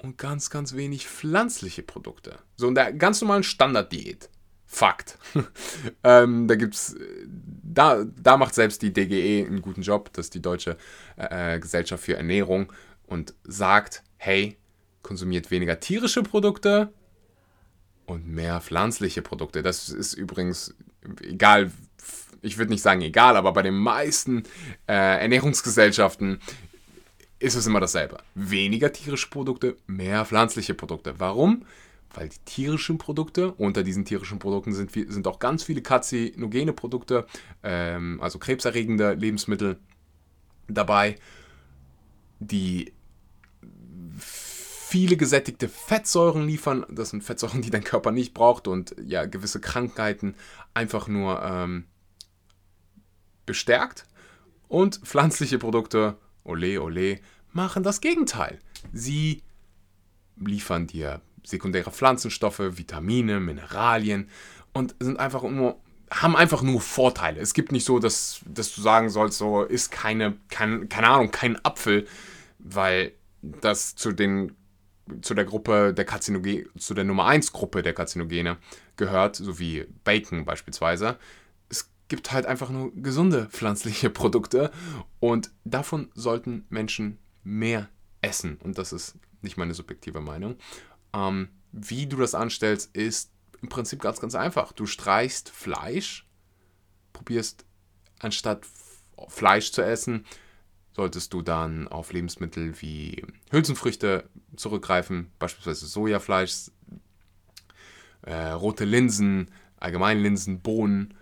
und 0.05 0.19
ganz, 0.19 0.51
ganz 0.51 0.75
wenig 0.75 1.09
pflanzliche 1.09 1.83
Produkte. 1.83 2.39
So 2.57 2.69
in 2.69 2.75
der 2.75 2.93
ganz 2.93 3.21
normalen 3.21 3.43
Standarddiät. 3.43 4.29
Fakt. 4.67 5.19
ähm, 6.05 6.49
da 6.49 6.55
gibt's, 6.57 6.97
da, 7.63 8.05
da 8.05 8.37
macht 8.37 8.55
selbst 8.55 8.83
die 8.83 8.93
DGE 8.93 9.47
einen 9.47 9.63
guten 9.63 9.83
Job, 9.83 10.13
das 10.13 10.27
ist 10.27 10.35
die 10.35 10.43
Deutsche 10.43 10.77
äh, 11.17 11.59
Gesellschaft 11.59 12.05
für 12.05 12.17
Ernährung, 12.17 12.73
und 13.07 13.35
sagt, 13.45 14.03
hey, 14.17 14.57
konsumiert 15.03 15.51
weniger 15.51 15.81
tierische 15.81 16.23
Produkte 16.23 16.93
und 18.07 18.27
mehr 18.27 18.61
pflanzliche 18.61 19.23
Produkte. 19.23 19.63
Das 19.63 19.89
ist 19.89 20.15
übrigens 20.15 20.75
egal, 21.23 21.71
ich 22.43 22.59
würde 22.59 22.73
nicht 22.73 22.83
sagen 22.83 23.01
egal, 23.03 23.37
aber 23.37 23.53
bei 23.53 23.63
den 23.63 23.75
meisten 23.75 24.45
äh, 24.87 25.21
Ernährungsgesellschaften 25.21 26.41
ist 27.39 27.55
es 27.55 27.67
immer 27.67 27.81
dasselbe. 27.81 28.19
Weniger 28.35 28.93
tierische 28.93 29.29
Produkte, 29.29 29.77
mehr 29.87 30.25
pflanzliche 30.25 30.75
Produkte. 30.75 31.15
Warum? 31.19 31.65
Weil 32.15 32.29
die 32.29 32.39
tierischen 32.45 32.99
Produkte, 32.99 33.53
unter 33.55 33.83
diesen 33.83 34.05
tierischen 34.05 34.39
Produkten 34.39 34.73
sind, 34.73 34.93
sind 34.93 35.27
auch 35.27 35.41
ganz 35.41 35.65
viele 35.65 35.83
karzinogene 35.83 36.73
Produkte, 36.73 37.27
ähm, 37.63 38.21
also 38.21 38.39
krebserregende 38.39 39.15
Lebensmittel 39.15 39.79
dabei, 40.69 41.17
die 42.39 42.93
viele 44.17 45.17
gesättigte 45.17 45.69
Fettsäuren 45.69 46.47
liefern. 46.47 46.87
Das 46.89 47.11
sind 47.11 47.25
Fettsäuren, 47.25 47.63
die 47.63 47.71
dein 47.71 47.83
Körper 47.83 48.13
nicht 48.13 48.33
braucht 48.33 48.69
und 48.69 48.95
ja, 49.05 49.25
gewisse 49.25 49.61
Krankheiten 49.61 50.37
einfach 50.73 51.09
nur 51.09 51.43
ähm, 51.43 51.87
bestärkt. 53.45 54.07
Und 54.69 54.97
pflanzliche 55.05 55.59
Produkte, 55.59 56.17
ole, 56.45 56.81
ole, 56.81 57.21
machen 57.53 57.83
das 57.83 58.01
Gegenteil. 58.01 58.59
Sie 58.93 59.43
liefern 60.37 60.87
dir 60.87 61.21
sekundäre 61.43 61.91
Pflanzenstoffe, 61.91 62.61
Vitamine, 62.61 63.41
Mineralien 63.41 64.29
und 64.73 64.95
sind 64.99 65.19
einfach 65.19 65.43
nur 65.43 65.79
haben 66.11 66.37
einfach 66.37 66.63
nur 66.63 66.81
Vorteile. 66.81 67.41
Es 67.41 67.55
gibt 67.55 67.73
nicht 67.73 67.85
so, 67.85 67.99
dass, 67.99 68.41
dass 68.47 68.75
du 68.75 68.81
sagen 68.81 69.11
sollst, 69.11 69.39
so 69.39 69.63
ist 69.63 69.91
keine, 69.91 70.37
kein, 70.49 70.89
keine 70.89 71.09
Ahnung, 71.09 71.31
kein 71.31 71.63
Apfel, 71.65 72.07
weil 72.59 73.13
das 73.43 73.97
zu 73.97 74.13
den 74.13 74.55
zu 75.21 75.35
der 75.35 75.45
Gruppe 75.45 75.93
der 75.93 76.05
Karzinogene, 76.05 76.65
zu 76.79 76.95
der 76.95 77.05
Nummer 77.05 77.27
1 77.27 77.53
Gruppe 77.53 77.83
der 77.83 77.93
Karzinogene 77.93 78.57
gehört, 78.97 79.37
so 79.37 79.59
wie 79.59 79.87
Bacon 80.03 80.45
beispielsweise. 80.47 81.19
Gibt 82.09 82.33
halt 82.33 82.47
einfach 82.47 82.71
nur 82.71 82.93
gesunde 82.95 83.47
pflanzliche 83.47 84.11
Produkte 84.11 84.71
und 85.21 85.51
davon 85.65 86.11
sollten 86.15 86.67
Menschen 86.69 87.19
mehr 87.43 87.89
essen. 88.21 88.59
Und 88.63 88.79
das 88.79 88.93
ist 88.93 89.17
nicht 89.43 89.57
meine 89.57 89.75
subjektive 89.75 90.21
Meinung. 90.21 90.57
Ähm, 91.15 91.49
wie 91.73 92.07
du 92.07 92.17
das 92.17 92.35
anstellst, 92.35 92.95
ist 92.95 93.31
im 93.63 93.69
Prinzip 93.69 94.01
ganz, 94.01 94.21
ganz 94.21 94.35
einfach. 94.35 94.73
Du 94.73 94.87
streichst 94.87 95.51
Fleisch, 95.51 96.27
probierst 97.13 97.65
anstatt 98.19 98.67
Fleisch 99.29 99.73
zu 99.73 99.83
essen, 99.83 100.25
solltest 100.93 101.33
du 101.33 101.43
dann 101.43 101.89
auf 101.89 102.13
Lebensmittel 102.13 102.81
wie 102.81 103.25
Hülsenfrüchte 103.51 104.29
zurückgreifen, 104.57 105.31
beispielsweise 105.39 105.87
Sojafleisch, 105.87 106.71
äh, 108.23 108.51
rote 108.51 108.85
Linsen, 108.85 109.51
allgemein 109.77 110.21
Linsen, 110.21 110.61
Bohnen, 110.61 111.15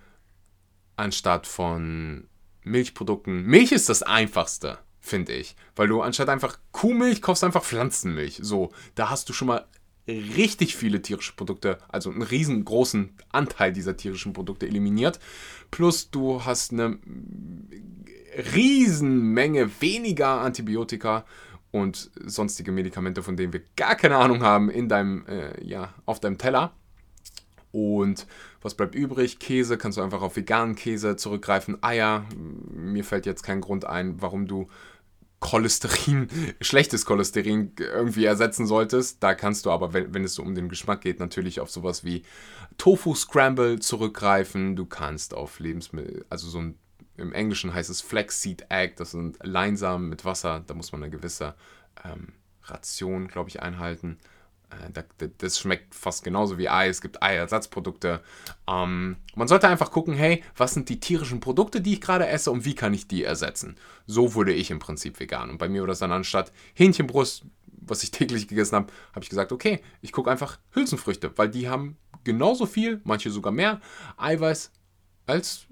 anstatt 0.97 1.47
von 1.47 2.29
Milchprodukten. 2.65 3.45
Milch 3.45 3.73
ist 3.73 3.89
das 3.89 4.03
einfachste, 4.03 4.79
finde 5.01 5.33
ich, 5.33 5.57
weil 5.75 5.89
du 5.89 6.03
anstatt 6.03 6.29
einfach 6.29 6.59
Kuhmilch 6.73 7.23
kaufst 7.23 7.45
einfach 7.45 7.65
Pflanzenmilch. 7.65 8.39
So, 8.43 8.73
da 8.95 9.11
hast 9.11 9.29
du 9.29 9.33
schon 9.33 9.49
mal 9.49 9.67
richtig 10.07 10.77
viele 10.77 11.01
tierische 11.01 11.35
Produkte, 11.35 11.79
also 11.89 12.11
einen 12.11 12.23
riesengroßen 12.23 13.11
Anteil 13.31 13.73
dieser 13.73 13.97
tierischen 13.97 14.33
Produkte 14.33 14.67
eliminiert. 14.67 15.21
Plus 15.71 16.11
du 16.11 16.45
hast 16.45 16.73
eine 16.73 16.99
Riesenmenge 18.55 19.71
weniger 19.81 20.41
Antibiotika 20.41 21.25
und 21.71 22.11
sonstige 22.25 22.73
Medikamente, 22.73 23.23
von 23.23 23.37
denen 23.37 23.53
wir 23.53 23.63
gar 23.77 23.95
keine 23.95 24.17
Ahnung 24.17 24.43
haben, 24.43 24.71
in 24.71 24.89
deinem, 24.89 25.27
äh, 25.27 25.65
ja, 25.65 25.95
auf 26.05 26.21
deinem 26.21 26.39
Teller. 26.39 26.75
Und 27.73 28.27
was 28.61 28.75
bleibt 28.75 28.95
übrig? 28.95 29.39
Käse, 29.39 29.79
kannst 29.79 29.99
du 29.99 30.03
einfach 30.03 30.23
auf 30.23 30.37
veganen 30.37 30.77
Käse 30.77 31.17
zurückgreifen. 31.17 31.83
Eier, 31.83 32.27
mir 32.37 33.05
fällt 33.05 33.27
jetzt 33.27 33.43
kein 33.43 33.61
Grund 33.61 33.87
ein, 33.87 34.21
warum 34.21 34.47
du 34.47 34.69
Cholesterin, 35.41 36.29
schlechtes 36.61 37.05
Cholesterin 37.05 37.73
irgendwie 37.79 38.27
ersetzen 38.27 38.67
solltest. 38.67 39.23
Da 39.23 39.35
kannst 39.35 39.67
du 39.67 39.71
aber, 39.71 39.93
wenn, 39.93 40.15
wenn 40.15 40.25
es 40.25 40.35
so 40.35 40.43
um 40.43 40.55
den 40.55 40.69
Geschmack 40.69 41.01
geht, 41.01 41.19
natürlich 41.19 41.61
auf 41.61 41.71
sowas 41.71 42.05
wie 42.05 42.23
Tofu 42.79 43.15
Scramble 43.15 43.81
zurückgreifen. 43.81 44.77
Du 44.77 44.87
kannst 44.87 45.35
auf 45.35 45.59
Lebensmittel, 45.59 46.25
also 46.29 46.49
so 46.49 46.59
ein 46.59 46.79
im 47.17 47.33
Englischen 47.33 47.75
heißt 47.75 47.91
es 47.91 48.01
Flaxseed 48.01 48.67
Egg, 48.71 48.95
das 48.97 49.11
sind 49.11 49.39
Leinsamen 49.43 50.09
mit 50.09 50.25
Wasser, 50.25 50.63
da 50.67 50.75
muss 50.75 50.93
man 50.93 51.03
eine 51.03 51.11
gewisse 51.11 51.55
ähm, 52.05 52.29
Ration, 52.65 53.29
glaube 53.29 53.51
ich, 53.51 53.61
einhalten. 53.61 54.19
Äh, 54.73 55.29
das 55.39 55.59
schmeckt 55.59 55.95
fast 55.95 56.25
genauso 56.25 56.59
wie 56.59 56.69
Ei, 56.69 56.89
es 56.89 57.01
gibt 57.01 57.23
Eiersatzprodukte. 57.23 58.23
Ähm, 58.69 59.17
man 59.35 59.49
sollte 59.49 59.69
einfach 59.69 59.91
gucken, 59.91 60.15
hey, 60.15 60.43
was 60.57 60.75
sind 60.75 60.89
die 60.89 61.01
tierischen 61.01 61.41
Produkte, 61.41 61.81
die 61.81 61.95
ich 61.95 62.01
gerade 62.01 62.27
esse 62.27 62.51
und 62.51 62.65
wie 62.65 62.75
kann 62.75 62.95
ich 62.95 63.09
die 63.09 63.25
ersetzen? 63.25 63.77
So 64.07 64.35
wurde 64.35 64.53
ich 64.53 64.71
im 64.71 64.79
Prinzip 64.79 65.19
vegan. 65.21 65.51
Und 65.51 65.59
bei 65.59 65.69
mir 65.69 65.83
war 65.83 65.89
das 65.89 66.01
dann 66.01 66.13
anstatt 66.13 66.53
Hähnchenbrust, 66.75 67.45
was 67.67 68.03
ich 68.03 68.11
täglich 68.13 68.49
gegessen 68.49 68.77
habe, 68.77 68.93
habe 69.13 69.25
ich 69.25 69.31
gesagt, 69.31 69.53
okay, 69.53 69.81
ich 70.01 70.13
gucke 70.13 70.31
einfach 70.31 70.59
Hülsenfrüchte, 70.73 71.33
weil 71.37 71.49
die 71.49 71.69
haben 71.69 71.97
genauso 72.25 72.67
viel, 72.67 73.01
manche 73.05 73.31
sogar 73.31 73.53
mehr 73.53 73.81
Eiweiß, 74.17 74.71
als 75.27 75.67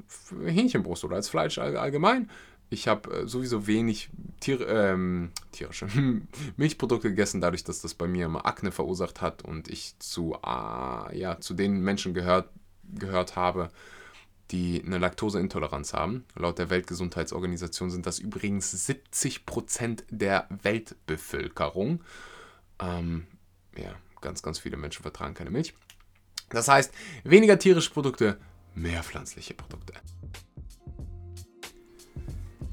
Hähnchenbrust 0.45 1.05
oder 1.05 1.17
als 1.17 1.29
Fleisch 1.29 1.59
allgemein. 1.59 2.31
Ich 2.71 2.87
habe 2.87 3.11
äh, 3.11 3.29
sowieso 3.29 3.67
wenig 3.67 4.11
Tier, 4.39 4.67
ähm, 4.69 5.33
tierische 5.53 5.89
Milchprodukte 6.57 7.11
gegessen, 7.11 7.41
dadurch, 7.41 7.65
dass 7.65 7.83
das 7.83 7.95
bei 7.95 8.07
mir 8.07 8.27
immer 8.27 8.47
Akne 8.47 8.73
verursacht 8.73 9.21
hat 9.21 9.43
und 9.43 9.69
ich 9.69 9.99
zu, 9.99 10.35
äh, 10.35 11.19
ja, 11.19 11.39
zu 11.41 11.53
den 11.53 11.83
Menschen 11.83 12.15
gehört, 12.15 12.49
gehört 12.85 13.37
habe, 13.37 13.69
die 14.51 14.83
eine 14.85 14.99
Laktoseintoleranz 14.99 15.93
haben. 15.93 16.25
Laut 16.35 16.59
der 16.59 16.71
Weltgesundheitsorganisation 16.71 17.91
sind 17.91 18.07
das 18.07 18.19
übrigens 18.19 18.71
70 18.87 19.47
Prozent 19.47 20.05
der 20.09 20.47
Weltbevölkerung. 20.63 22.03
Ähm, 22.81 23.27
ja, 23.77 23.95
ganz, 24.21 24.43
ganz 24.43 24.59
viele 24.59 24.77
Menschen 24.77 25.03
vertragen 25.03 25.35
keine 25.35 25.51
Milch. 25.51 25.75
Das 26.49 26.67
heißt, 26.67 26.93
weniger 27.25 27.59
tierische 27.59 27.91
Produkte, 27.91 28.39
mehr 28.75 29.03
pflanzliche 29.03 29.55
Produkte. 29.55 29.95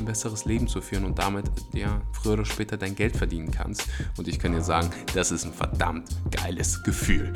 ein 0.00 0.06
besseres 0.06 0.44
Leben 0.44 0.66
zu 0.66 0.80
führen 0.80 1.04
und 1.04 1.18
damit 1.18 1.46
ja 1.72 2.00
früher 2.12 2.34
oder 2.34 2.44
später 2.44 2.76
dein 2.76 2.94
Geld 2.94 3.16
verdienen 3.16 3.50
kannst. 3.50 3.86
Und 4.16 4.26
ich 4.26 4.38
kann 4.38 4.52
dir 4.52 4.62
sagen, 4.62 4.90
das 5.14 5.30
ist 5.30 5.44
ein 5.44 5.52
verdammt 5.52 6.08
geiles 6.30 6.82
Gefühl. 6.82 7.32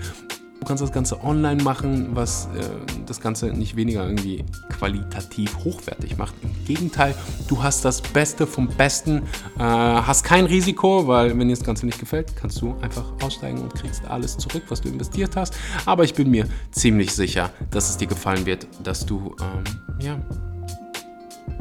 Du 0.61 0.69
kannst 0.69 0.83
das 0.83 0.93
Ganze 0.93 1.23
online 1.23 1.63
machen, 1.63 2.17
was 2.17 2.47
äh, 2.57 2.63
das 3.05 3.21
Ganze 3.21 3.49
nicht 3.49 3.77
weniger 3.77 4.07
irgendwie 4.07 4.47
qualitativ 4.71 5.59
hochwertig 5.59 6.17
macht. 6.17 6.33
Im 6.43 6.65
Gegenteil, 6.65 7.15
du 7.49 7.63
hast 7.63 7.85
das 7.85 8.01
Beste 8.01 8.47
vom 8.47 8.69
Besten, 8.69 9.19
äh, 9.59 9.61
hast 9.61 10.25
kein 10.25 10.47
Risiko, 10.47 11.07
weil 11.07 11.39
wenn 11.39 11.49
dir 11.49 11.55
das 11.55 11.65
Ganze 11.65 11.85
nicht 11.85 12.01
gefällt, 12.01 12.35
kannst 12.35 12.63
du 12.63 12.75
einfach 12.81 13.05
aussteigen 13.23 13.61
und 13.61 13.75
kriegst 13.75 14.07
alles 14.07 14.39
zurück, 14.39 14.63
was 14.69 14.81
du 14.81 14.89
investiert 14.89 15.37
hast. 15.37 15.55
Aber 15.85 16.03
ich 16.05 16.15
bin 16.15 16.31
mir 16.31 16.49
ziemlich 16.71 17.13
sicher, 17.13 17.51
dass 17.71 17.91
es 17.91 17.99
dir 17.99 18.07
gefallen 18.07 18.47
wird, 18.47 18.67
dass 18.83 19.05
du 19.05 19.37
ähm, 19.43 19.65
ja 20.01 20.19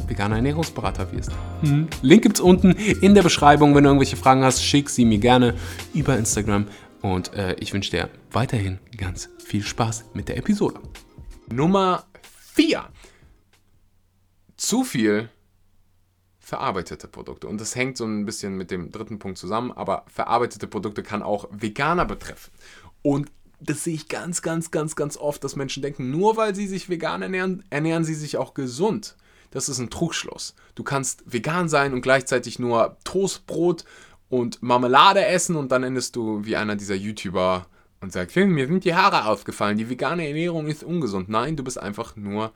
veganer 0.07 0.37
Ernährungsberater 0.37 1.11
wirst. 1.11 1.31
Hm. 1.61 1.87
Link 2.01 2.23
gibt's 2.23 2.39
unten 2.39 2.71
in 2.71 3.15
der 3.15 3.23
Beschreibung. 3.23 3.75
Wenn 3.75 3.83
du 3.83 3.89
irgendwelche 3.89 4.17
Fragen 4.17 4.43
hast, 4.43 4.63
schick 4.63 4.89
sie 4.89 5.05
mir 5.05 5.19
gerne 5.19 5.55
über 5.93 6.17
Instagram 6.17 6.67
und 7.01 7.33
äh, 7.33 7.55
ich 7.59 7.73
wünsche 7.73 7.91
dir 7.91 8.09
weiterhin 8.31 8.79
ganz 8.97 9.29
viel 9.43 9.63
Spaß 9.63 10.05
mit 10.13 10.29
der 10.29 10.37
Episode. 10.37 10.79
Nummer 11.51 12.05
4. 12.53 12.85
Zu 14.55 14.83
viel 14.83 15.29
verarbeitete 16.39 17.07
Produkte. 17.07 17.47
Und 17.47 17.59
das 17.59 17.75
hängt 17.75 17.97
so 17.97 18.05
ein 18.05 18.25
bisschen 18.25 18.55
mit 18.55 18.69
dem 18.69 18.91
dritten 18.91 19.17
Punkt 19.17 19.37
zusammen, 19.37 19.71
aber 19.71 20.05
verarbeitete 20.07 20.67
Produkte 20.67 21.01
kann 21.01 21.23
auch 21.23 21.47
Veganer 21.51 22.05
betreffen. 22.05 22.51
Und 23.01 23.31
das 23.59 23.83
sehe 23.83 23.95
ich 23.95 24.07
ganz, 24.09 24.41
ganz, 24.41 24.71
ganz, 24.71 24.95
ganz 24.95 25.17
oft, 25.17 25.43
dass 25.43 25.55
Menschen 25.55 25.81
denken, 25.81 26.11
nur 26.11 26.37
weil 26.37 26.53
sie 26.53 26.67
sich 26.67 26.89
vegan 26.89 27.21
ernähren, 27.21 27.63
ernähren 27.69 28.03
sie 28.03 28.13
sich 28.13 28.37
auch 28.37 28.53
gesund. 28.53 29.15
Das 29.53 29.69
ist 29.69 29.77
ein 29.77 29.91
Trugschluss. 29.91 30.55
Du 30.73 30.83
kannst 30.83 31.23
vegan 31.31 31.69
sein 31.69 31.93
und 31.93 32.01
gleichzeitig 32.01 32.57
nur 32.57 32.97
Toastbrot 33.03 33.85
und 34.27 34.63
Marmelade 34.63 35.23
essen 35.23 35.55
und 35.55 35.71
dann 35.71 35.83
endest 35.83 36.15
du 36.15 36.43
wie 36.43 36.55
einer 36.55 36.75
dieser 36.75 36.95
YouTuber 36.95 37.67
und 38.01 38.11
sagst, 38.11 38.35
mir 38.35 38.65
sind 38.65 38.83
die 38.83 38.95
Haare 38.95 39.25
aufgefallen, 39.25 39.77
die 39.77 39.91
vegane 39.91 40.27
Ernährung 40.27 40.65
ist 40.65 40.83
ungesund. 40.83 41.29
Nein, 41.29 41.55
du 41.55 41.63
bist 41.63 41.77
einfach 41.77 42.15
nur. 42.15 42.51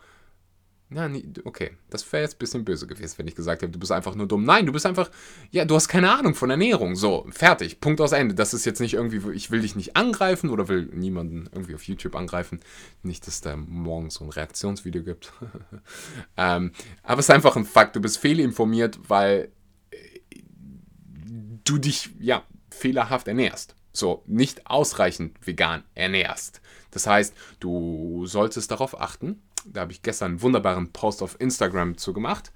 Ja, 0.89 1.09
okay, 1.43 1.71
das 1.89 2.09
wäre 2.13 2.23
jetzt 2.23 2.35
ein 2.35 2.39
bisschen 2.39 2.63
böse 2.63 2.87
gewesen, 2.87 3.17
wenn 3.17 3.27
ich 3.27 3.35
gesagt 3.35 3.61
hätte, 3.61 3.73
du 3.73 3.79
bist 3.79 3.91
einfach 3.91 4.15
nur 4.15 4.25
dumm. 4.25 4.45
Nein, 4.45 4.65
du 4.65 4.71
bist 4.71 4.85
einfach, 4.85 5.11
ja, 5.51 5.65
du 5.65 5.75
hast 5.75 5.89
keine 5.89 6.09
Ahnung 6.09 6.33
von 6.33 6.49
Ernährung. 6.49 6.95
So, 6.95 7.27
fertig, 7.29 7.81
Punkt 7.81 7.99
aus 7.99 8.13
Ende. 8.13 8.35
Das 8.35 8.53
ist 8.53 8.65
jetzt 8.65 8.79
nicht 8.79 8.93
irgendwie, 8.93 9.31
ich 9.33 9.51
will 9.51 9.61
dich 9.61 9.75
nicht 9.75 9.97
angreifen 9.97 10.49
oder 10.49 10.69
will 10.69 10.83
niemanden 10.93 11.49
irgendwie 11.51 11.75
auf 11.75 11.83
YouTube 11.83 12.15
angreifen. 12.15 12.61
Nicht, 13.03 13.27
dass 13.27 13.41
da 13.41 13.57
morgen 13.57 14.09
so 14.09 14.23
ein 14.23 14.29
Reaktionsvideo 14.29 15.03
gibt. 15.03 15.33
ähm, 16.37 16.71
aber 17.03 17.19
es 17.19 17.25
ist 17.25 17.35
einfach 17.35 17.57
ein 17.57 17.65
Fakt, 17.65 17.97
du 17.97 17.99
bist 17.99 18.17
fehlinformiert, 18.17 18.97
weil 19.09 19.51
du 21.65 21.77
dich 21.77 22.11
ja 22.19 22.43
fehlerhaft 22.69 23.27
ernährst. 23.27 23.75
So, 23.91 24.23
nicht 24.25 24.67
ausreichend 24.67 25.35
vegan 25.45 25.83
ernährst. 25.95 26.61
Das 26.91 27.07
heißt, 27.07 27.35
du 27.59 28.25
solltest 28.25 28.71
darauf 28.71 28.99
achten. 28.99 29.41
Da 29.71 29.81
habe 29.81 29.91
ich 29.91 30.01
gestern 30.01 30.31
einen 30.31 30.41
wunderbaren 30.41 30.91
Post 30.91 31.21
auf 31.21 31.39
Instagram 31.39 31.97
zu 31.97 32.13
gemacht. 32.13 32.51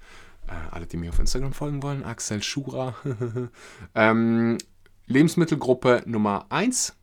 Äh, 0.48 0.52
alle, 0.70 0.86
die 0.86 0.96
mir 0.96 1.10
auf 1.10 1.18
Instagram 1.18 1.52
folgen 1.52 1.82
wollen, 1.82 2.04
Axel 2.04 2.42
Schura. 2.42 2.94
ähm, 3.94 4.58
Lebensmittelgruppe 5.06 6.02
Nummer 6.06 6.46
1, 6.50 6.96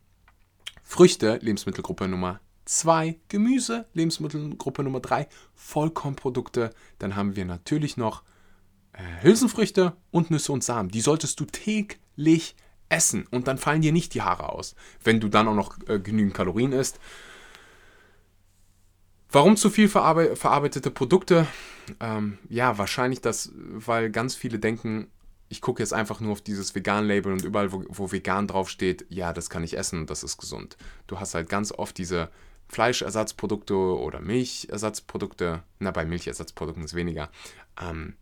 Früchte, 0.82 1.38
Lebensmittelgruppe 1.40 2.08
Nummer 2.08 2.40
2, 2.64 3.18
Gemüse, 3.28 3.86
Lebensmittelgruppe 3.94 4.82
Nummer 4.82 5.00
3, 5.00 5.28
Vollkornprodukte. 5.54 6.70
Dann 6.98 7.16
haben 7.16 7.36
wir 7.36 7.44
natürlich 7.44 7.96
noch 7.96 8.22
äh, 8.92 9.22
Hülsenfrüchte 9.22 9.96
und 10.10 10.30
Nüsse 10.30 10.52
und 10.52 10.64
Samen. 10.64 10.90
Die 10.90 11.00
solltest 11.00 11.40
du 11.40 11.44
täglich 11.44 12.56
essen 12.88 13.26
und 13.30 13.46
dann 13.46 13.58
fallen 13.58 13.82
dir 13.82 13.92
nicht 13.92 14.14
die 14.14 14.22
Haare 14.22 14.50
aus, 14.50 14.74
wenn 15.02 15.20
du 15.20 15.28
dann 15.28 15.48
auch 15.48 15.54
noch 15.54 15.76
äh, 15.88 15.98
genügend 16.00 16.34
Kalorien 16.34 16.72
isst. 16.72 16.98
Warum 19.32 19.56
zu 19.56 19.70
viel 19.70 19.88
verarbe 19.88 20.34
verarbeitete 20.36 20.90
Produkte? 20.90 21.46
Ähm, 22.00 22.38
ja, 22.48 22.78
wahrscheinlich 22.78 23.20
das, 23.20 23.52
weil 23.54 24.10
ganz 24.10 24.34
viele 24.34 24.58
denken, 24.58 25.08
ich 25.48 25.60
gucke 25.60 25.82
jetzt 25.82 25.92
einfach 25.92 26.20
nur 26.20 26.32
auf 26.32 26.40
dieses 26.40 26.74
Vegan-Label 26.74 27.32
und 27.32 27.44
überall, 27.44 27.72
wo, 27.72 27.84
wo 27.88 28.12
vegan 28.12 28.46
draufsteht, 28.46 29.06
ja, 29.08 29.32
das 29.32 29.50
kann 29.50 29.64
ich 29.64 29.76
essen 29.76 30.00
und 30.00 30.10
das 30.10 30.22
ist 30.22 30.38
gesund. 30.38 30.76
Du 31.06 31.18
hast 31.18 31.34
halt 31.34 31.48
ganz 31.48 31.72
oft 31.72 31.98
diese 31.98 32.30
Fleischersatzprodukte 32.68 33.74
oder 33.74 34.20
Milchersatzprodukte, 34.20 35.62
na, 35.80 35.90
bei 35.90 36.04
Milchersatzprodukten 36.04 36.84
ist 36.84 36.94
weniger, 36.94 37.30
ähm, 37.80 38.14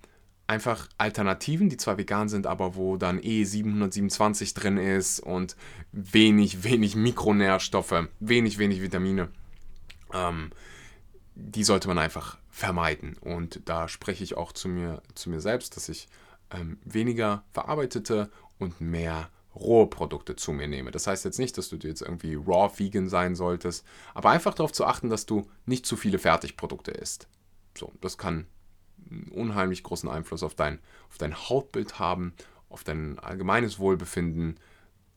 einfach 0.46 0.88
Alternativen, 0.96 1.68
die 1.68 1.76
zwar 1.76 1.98
vegan 1.98 2.30
sind, 2.30 2.46
aber 2.46 2.74
wo 2.74 2.96
dann 2.96 3.20
E727 3.20 4.54
drin 4.54 4.78
ist 4.78 5.20
und 5.20 5.54
wenig, 5.92 6.64
wenig 6.64 6.96
Mikronährstoffe, 6.96 8.08
wenig, 8.20 8.58
wenig 8.58 8.80
Vitamine. 8.80 9.28
Ähm, 10.14 10.50
die 11.40 11.62
sollte 11.64 11.87
man 11.88 11.98
einfach 11.98 12.37
vermeiden. 12.51 13.16
Und 13.18 13.61
da 13.64 13.88
spreche 13.88 14.24
ich 14.24 14.37
auch 14.37 14.53
zu 14.53 14.68
mir, 14.68 15.03
zu 15.14 15.31
mir 15.31 15.40
selbst, 15.40 15.77
dass 15.77 15.88
ich 15.88 16.09
ähm, 16.51 16.79
weniger 16.85 17.44
verarbeitete 17.53 18.31
und 18.59 18.81
mehr 18.81 19.31
rohe 19.55 19.87
Produkte 19.87 20.35
zu 20.37 20.53
mir 20.53 20.66
nehme. 20.66 20.90
Das 20.90 21.07
heißt 21.07 21.24
jetzt 21.24 21.38
nicht, 21.38 21.57
dass 21.57 21.68
du 21.68 21.77
jetzt 21.77 22.03
irgendwie 22.03 22.35
raw 22.35 22.70
vegan 22.77 23.09
sein 23.09 23.37
solltest, 23.37 23.85
aber 24.14 24.31
einfach 24.31 24.55
darauf 24.55 24.72
zu 24.72 24.85
achten, 24.85 25.11
dass 25.11 25.27
du 25.27 25.48
nicht 25.64 25.87
zu 25.87 25.96
viele 25.96 26.18
Fertigprodukte 26.18 26.90
isst. 26.90 27.29
So, 27.77 27.92
das 28.01 28.18
kann 28.18 28.46
einen 29.11 29.29
unheimlich 29.29 29.85
großen 29.85 30.09
Einfluss 30.09 30.42
auf 30.42 30.55
dein, 30.55 30.81
auf 31.09 31.18
dein 31.18 31.37
Hautbild 31.37 31.98
haben, 31.98 32.35
auf 32.68 32.83
dein 32.83 33.18
allgemeines 33.20 33.79
Wohlbefinden, 33.79 34.59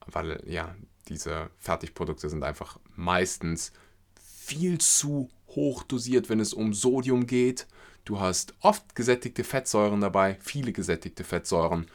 weil 0.06 0.42
ja, 0.46 0.76
diese 1.08 1.50
Fertigprodukte 1.58 2.30
sind 2.30 2.44
einfach 2.44 2.80
meistens 2.96 3.74
viel 4.20 4.80
zu 4.80 5.30
hoch 5.56 5.84
dosiert, 5.84 6.30
wenn 6.30 6.40
es 6.40 6.54
um 6.54 6.74
Sodium 6.74 7.28
geht. 7.28 7.68
Du 8.06 8.20
hast 8.20 8.56
oft 8.62 8.96
gesättigte 8.96 9.44
Fettsäuren 9.44 10.02
dabei, 10.02 10.38
viele 10.42 10.72
gesättigte 10.74 11.24
Fettsäuren 11.24 11.88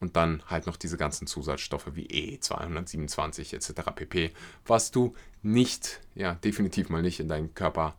und 0.00 0.16
dann 0.16 0.42
halt 0.50 0.66
noch 0.66 0.76
diese 0.76 0.98
ganzen 0.98 1.26
Zusatzstoffe 1.26 1.94
wie 1.94 2.06
E227 2.38 3.54
etc. 3.54 3.90
pp, 3.94 4.32
was 4.66 4.90
du 4.90 5.14
nicht, 5.42 6.00
ja, 6.14 6.34
definitiv 6.34 6.90
mal 6.90 7.02
nicht 7.02 7.20
in 7.20 7.28
deinen 7.28 7.54
Körper 7.54 7.96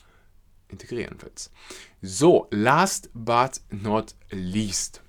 integrieren 0.68 1.18
willst. 1.22 1.52
So, 2.02 2.48
last 2.52 3.10
but 3.14 3.62
not 3.70 4.16
least. 4.30 5.02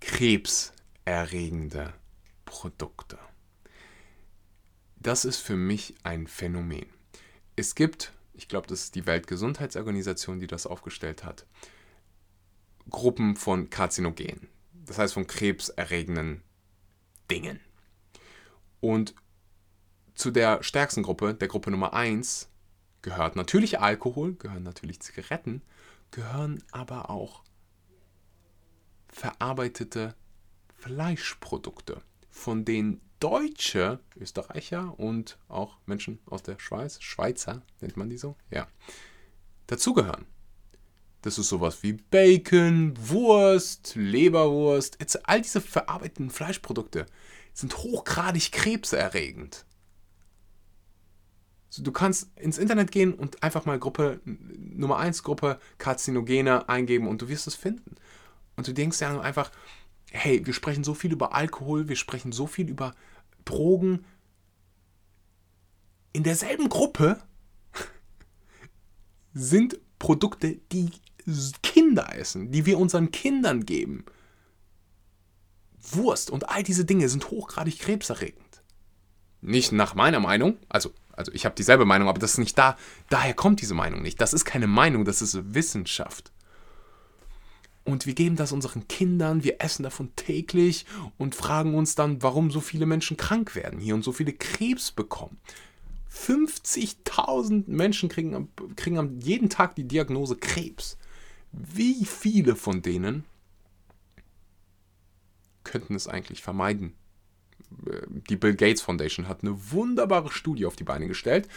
Krebserregende 0.00 1.92
Produkte. 2.44 3.18
Das 4.96 5.24
ist 5.24 5.38
für 5.38 5.56
mich 5.56 5.94
ein 6.02 6.26
Phänomen. 6.26 6.86
Es 7.60 7.74
gibt, 7.74 8.14
ich 8.32 8.48
glaube, 8.48 8.68
das 8.68 8.84
ist 8.84 8.94
die 8.94 9.04
Weltgesundheitsorganisation, 9.04 10.40
die 10.40 10.46
das 10.46 10.66
aufgestellt 10.66 11.24
hat, 11.24 11.44
Gruppen 12.88 13.36
von 13.36 13.68
Karzinogenen. 13.68 14.48
Das 14.86 14.96
heißt 14.96 15.12
von 15.12 15.26
krebserregenden 15.26 16.42
Dingen. 17.30 17.60
Und 18.80 19.14
zu 20.14 20.30
der 20.30 20.62
stärksten 20.62 21.02
Gruppe, 21.02 21.34
der 21.34 21.48
Gruppe 21.48 21.70
Nummer 21.70 21.92
1, 21.92 22.48
gehört 23.02 23.36
natürlich 23.36 23.78
Alkohol, 23.78 24.36
gehören 24.36 24.62
natürlich 24.62 25.00
Zigaretten, 25.00 25.60
gehören 26.12 26.62
aber 26.72 27.10
auch 27.10 27.42
verarbeitete 29.08 30.14
Fleischprodukte, 30.78 32.00
von 32.30 32.64
denen 32.64 33.02
Deutsche, 33.20 34.00
Österreicher 34.18 34.98
und 34.98 35.38
auch 35.48 35.76
Menschen 35.86 36.18
aus 36.26 36.42
der 36.42 36.58
Schweiz, 36.58 37.00
Schweizer 37.00 37.62
nennt 37.80 37.96
man 37.96 38.08
die 38.08 38.18
so, 38.18 38.36
ja, 38.50 38.66
dazugehören. 39.66 40.26
Das 41.22 41.36
ist 41.36 41.50
sowas 41.50 41.82
wie 41.82 41.92
Bacon, 41.92 42.94
Wurst, 42.98 43.94
Leberwurst, 43.94 44.98
all 45.24 45.42
diese 45.42 45.60
verarbeiteten 45.60 46.30
Fleischprodukte 46.30 47.06
sind 47.52 47.76
hochgradig 47.76 48.52
krebserregend. 48.52 49.66
Du 51.78 51.92
kannst 51.92 52.36
ins 52.36 52.58
Internet 52.58 52.90
gehen 52.90 53.14
und 53.14 53.42
einfach 53.42 53.64
mal 53.64 53.78
Gruppe 53.78 54.20
Nummer 54.24 54.96
1 54.98 55.22
Gruppe 55.22 55.60
Karzinogene 55.78 56.68
eingeben 56.68 57.06
und 57.06 57.22
du 57.22 57.28
wirst 57.28 57.46
es 57.46 57.54
finden. 57.54 57.94
Und 58.56 58.66
du 58.66 58.72
denkst 58.72 59.00
ja 59.00 59.20
einfach, 59.20 59.52
hey, 60.10 60.44
wir 60.44 60.52
sprechen 60.52 60.82
so 60.82 60.94
viel 60.94 61.12
über 61.12 61.34
Alkohol, 61.34 61.88
wir 61.88 61.96
sprechen 61.96 62.32
so 62.32 62.46
viel 62.46 62.68
über 62.68 62.94
Drogen. 63.44 64.04
In 66.12 66.22
derselben 66.22 66.68
Gruppe 66.68 67.22
sind 69.32 69.78
Produkte, 69.98 70.56
die 70.72 70.90
Kinder 71.62 72.14
essen, 72.16 72.50
die 72.50 72.66
wir 72.66 72.78
unseren 72.78 73.10
Kindern 73.10 73.64
geben. 73.64 74.04
Wurst 75.80 76.30
und 76.30 76.48
all 76.48 76.62
diese 76.62 76.84
Dinge 76.84 77.08
sind 77.08 77.30
hochgradig 77.30 77.78
krebserregend. 77.78 78.62
Nicht 79.40 79.72
nach 79.72 79.94
meiner 79.94 80.20
Meinung, 80.20 80.58
also, 80.68 80.92
also 81.12 81.32
ich 81.32 81.44
habe 81.44 81.54
dieselbe 81.54 81.86
Meinung, 81.86 82.08
aber 82.08 82.18
das 82.18 82.32
ist 82.32 82.38
nicht 82.38 82.58
da. 82.58 82.76
Daher 83.08 83.34
kommt 83.34 83.62
diese 83.62 83.74
Meinung 83.74 84.02
nicht. 84.02 84.20
Das 84.20 84.32
ist 84.34 84.44
keine 84.44 84.66
Meinung, 84.66 85.04
das 85.04 85.22
ist 85.22 85.54
Wissenschaft. 85.54 86.32
Und 87.90 88.06
wir 88.06 88.14
geben 88.14 88.36
das 88.36 88.52
unseren 88.52 88.86
Kindern, 88.88 89.42
wir 89.42 89.60
essen 89.60 89.82
davon 89.82 90.14
täglich 90.16 90.86
und 91.18 91.34
fragen 91.34 91.74
uns 91.74 91.94
dann, 91.94 92.22
warum 92.22 92.50
so 92.50 92.60
viele 92.60 92.86
Menschen 92.86 93.16
krank 93.16 93.54
werden 93.54 93.80
hier 93.80 93.94
und 93.94 94.04
so 94.04 94.12
viele 94.12 94.32
Krebs 94.32 94.92
bekommen. 94.92 95.38
50.000 96.12 97.64
Menschen 97.66 98.08
kriegen, 98.08 98.48
kriegen 98.76 99.20
jeden 99.20 99.48
Tag 99.48 99.74
die 99.74 99.86
Diagnose 99.86 100.36
Krebs. 100.36 100.98
Wie 101.52 102.04
viele 102.04 102.56
von 102.56 102.82
denen 102.82 103.24
könnten 105.64 105.94
es 105.94 106.08
eigentlich 106.08 106.42
vermeiden? 106.42 106.94
Die 108.28 108.36
Bill 108.36 108.54
Gates 108.54 108.82
Foundation 108.82 109.28
hat 109.28 109.42
eine 109.42 109.70
wunderbare 109.70 110.32
Studie 110.32 110.66
auf 110.66 110.74
die 110.74 110.84
Beine 110.84 111.06
gestellt, 111.06 111.48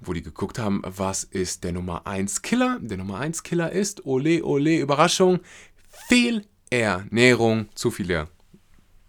wo 0.00 0.14
die 0.14 0.22
geguckt 0.22 0.58
haben, 0.58 0.80
was 0.84 1.22
ist 1.22 1.64
der 1.64 1.72
Nummer 1.72 2.06
1 2.06 2.40
Killer? 2.40 2.78
Der 2.80 2.96
Nummer 2.96 3.18
1 3.18 3.42
Killer 3.42 3.70
ist, 3.70 4.06
ole, 4.06 4.42
ole, 4.42 4.78
Überraschung, 4.78 5.40
Fehlernährung, 5.90 7.68
zu 7.74 7.90
viele 7.90 8.28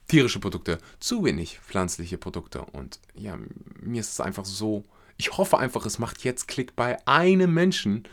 tierische 0.08 0.40
Produkte, 0.40 0.78
zu 1.00 1.24
wenig 1.24 1.60
pflanzliche 1.60 2.18
Produkte. 2.18 2.62
Und 2.62 3.00
ja, 3.14 3.38
mir 3.80 4.02
ist 4.02 4.12
es 4.12 4.20
einfach 4.20 4.46
so, 4.46 4.84
ich 5.18 5.38
hoffe 5.38 5.58
einfach, 5.58 5.86
es 5.86 6.00
macht 6.00 6.24
jetzt 6.24 6.48
Klick 6.48 6.76
bei 6.76 6.98
einem 7.08 7.54
Menschen, 7.54 8.08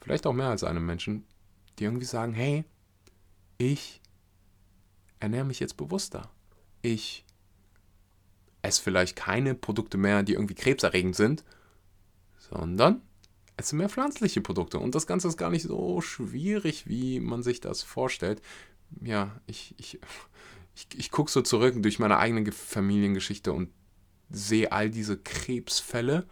vielleicht 0.00 0.26
auch 0.26 0.32
mehr 0.32 0.48
als 0.48 0.64
einem 0.64 0.84
Menschen, 0.84 1.24
die 1.78 1.84
irgendwie 1.84 2.06
sagen, 2.06 2.32
hey, 2.32 2.64
ich 3.58 4.00
ernähre 5.20 5.44
mich 5.44 5.60
jetzt 5.60 5.76
bewusster. 5.76 6.30
Ich 6.82 7.24
esse 8.62 8.82
vielleicht 8.82 9.14
keine 9.14 9.54
Produkte 9.54 9.96
mehr, 9.98 10.22
die 10.22 10.32
irgendwie 10.32 10.54
krebserregend 10.54 11.14
sind, 11.14 11.44
sondern 12.38 13.02
esse 13.58 13.76
mehr 13.76 13.88
pflanzliche 13.88 14.40
Produkte. 14.40 14.78
Und 14.78 14.94
das 14.94 15.06
Ganze 15.06 15.28
ist 15.28 15.36
gar 15.36 15.50
nicht 15.50 15.64
so 15.64 16.00
schwierig, 16.00 16.88
wie 16.88 17.20
man 17.20 17.42
sich 17.42 17.60
das 17.60 17.82
vorstellt. 17.82 18.40
Ja, 19.02 19.38
ich, 19.46 19.74
ich, 19.78 19.98
ich, 20.74 20.86
ich 20.96 21.10
gucke 21.10 21.30
so 21.30 21.42
zurück 21.42 21.74
durch 21.82 21.98
meine 21.98 22.18
eigene 22.18 22.50
Familiengeschichte 22.52 23.52
und 23.52 23.70
sehe 24.30 24.72
all 24.72 24.90
diese 24.90 25.18
Krebsfälle 25.18 26.26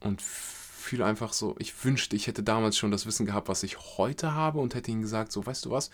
und 0.00 0.20
fühle 0.20 1.06
einfach 1.06 1.32
so, 1.32 1.56
ich 1.58 1.84
wünschte, 1.84 2.14
ich 2.14 2.26
hätte 2.26 2.42
damals 2.42 2.76
schon 2.76 2.90
das 2.90 3.06
Wissen 3.06 3.24
gehabt, 3.24 3.48
was 3.48 3.62
ich 3.62 3.78
heute 3.96 4.34
habe 4.34 4.60
und 4.60 4.74
hätte 4.74 4.90
ihnen 4.90 5.00
gesagt, 5.00 5.32
so 5.32 5.44
weißt 5.44 5.64
du 5.64 5.70
was, 5.70 5.90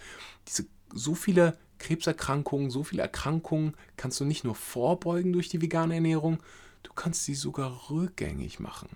diese 0.48 0.66
so 0.92 1.14
viele 1.14 1.56
Krebserkrankungen, 1.78 2.70
so 2.70 2.82
viele 2.82 3.02
Erkrankungen 3.02 3.76
kannst 3.96 4.18
du 4.18 4.24
nicht 4.24 4.42
nur 4.42 4.56
vorbeugen 4.56 5.32
durch 5.32 5.48
die 5.48 5.62
vegane 5.62 5.94
Ernährung, 5.94 6.42
du 6.82 6.92
kannst 6.92 7.24
sie 7.24 7.36
sogar 7.36 7.90
rückgängig 7.90 8.58
machen. 8.58 8.88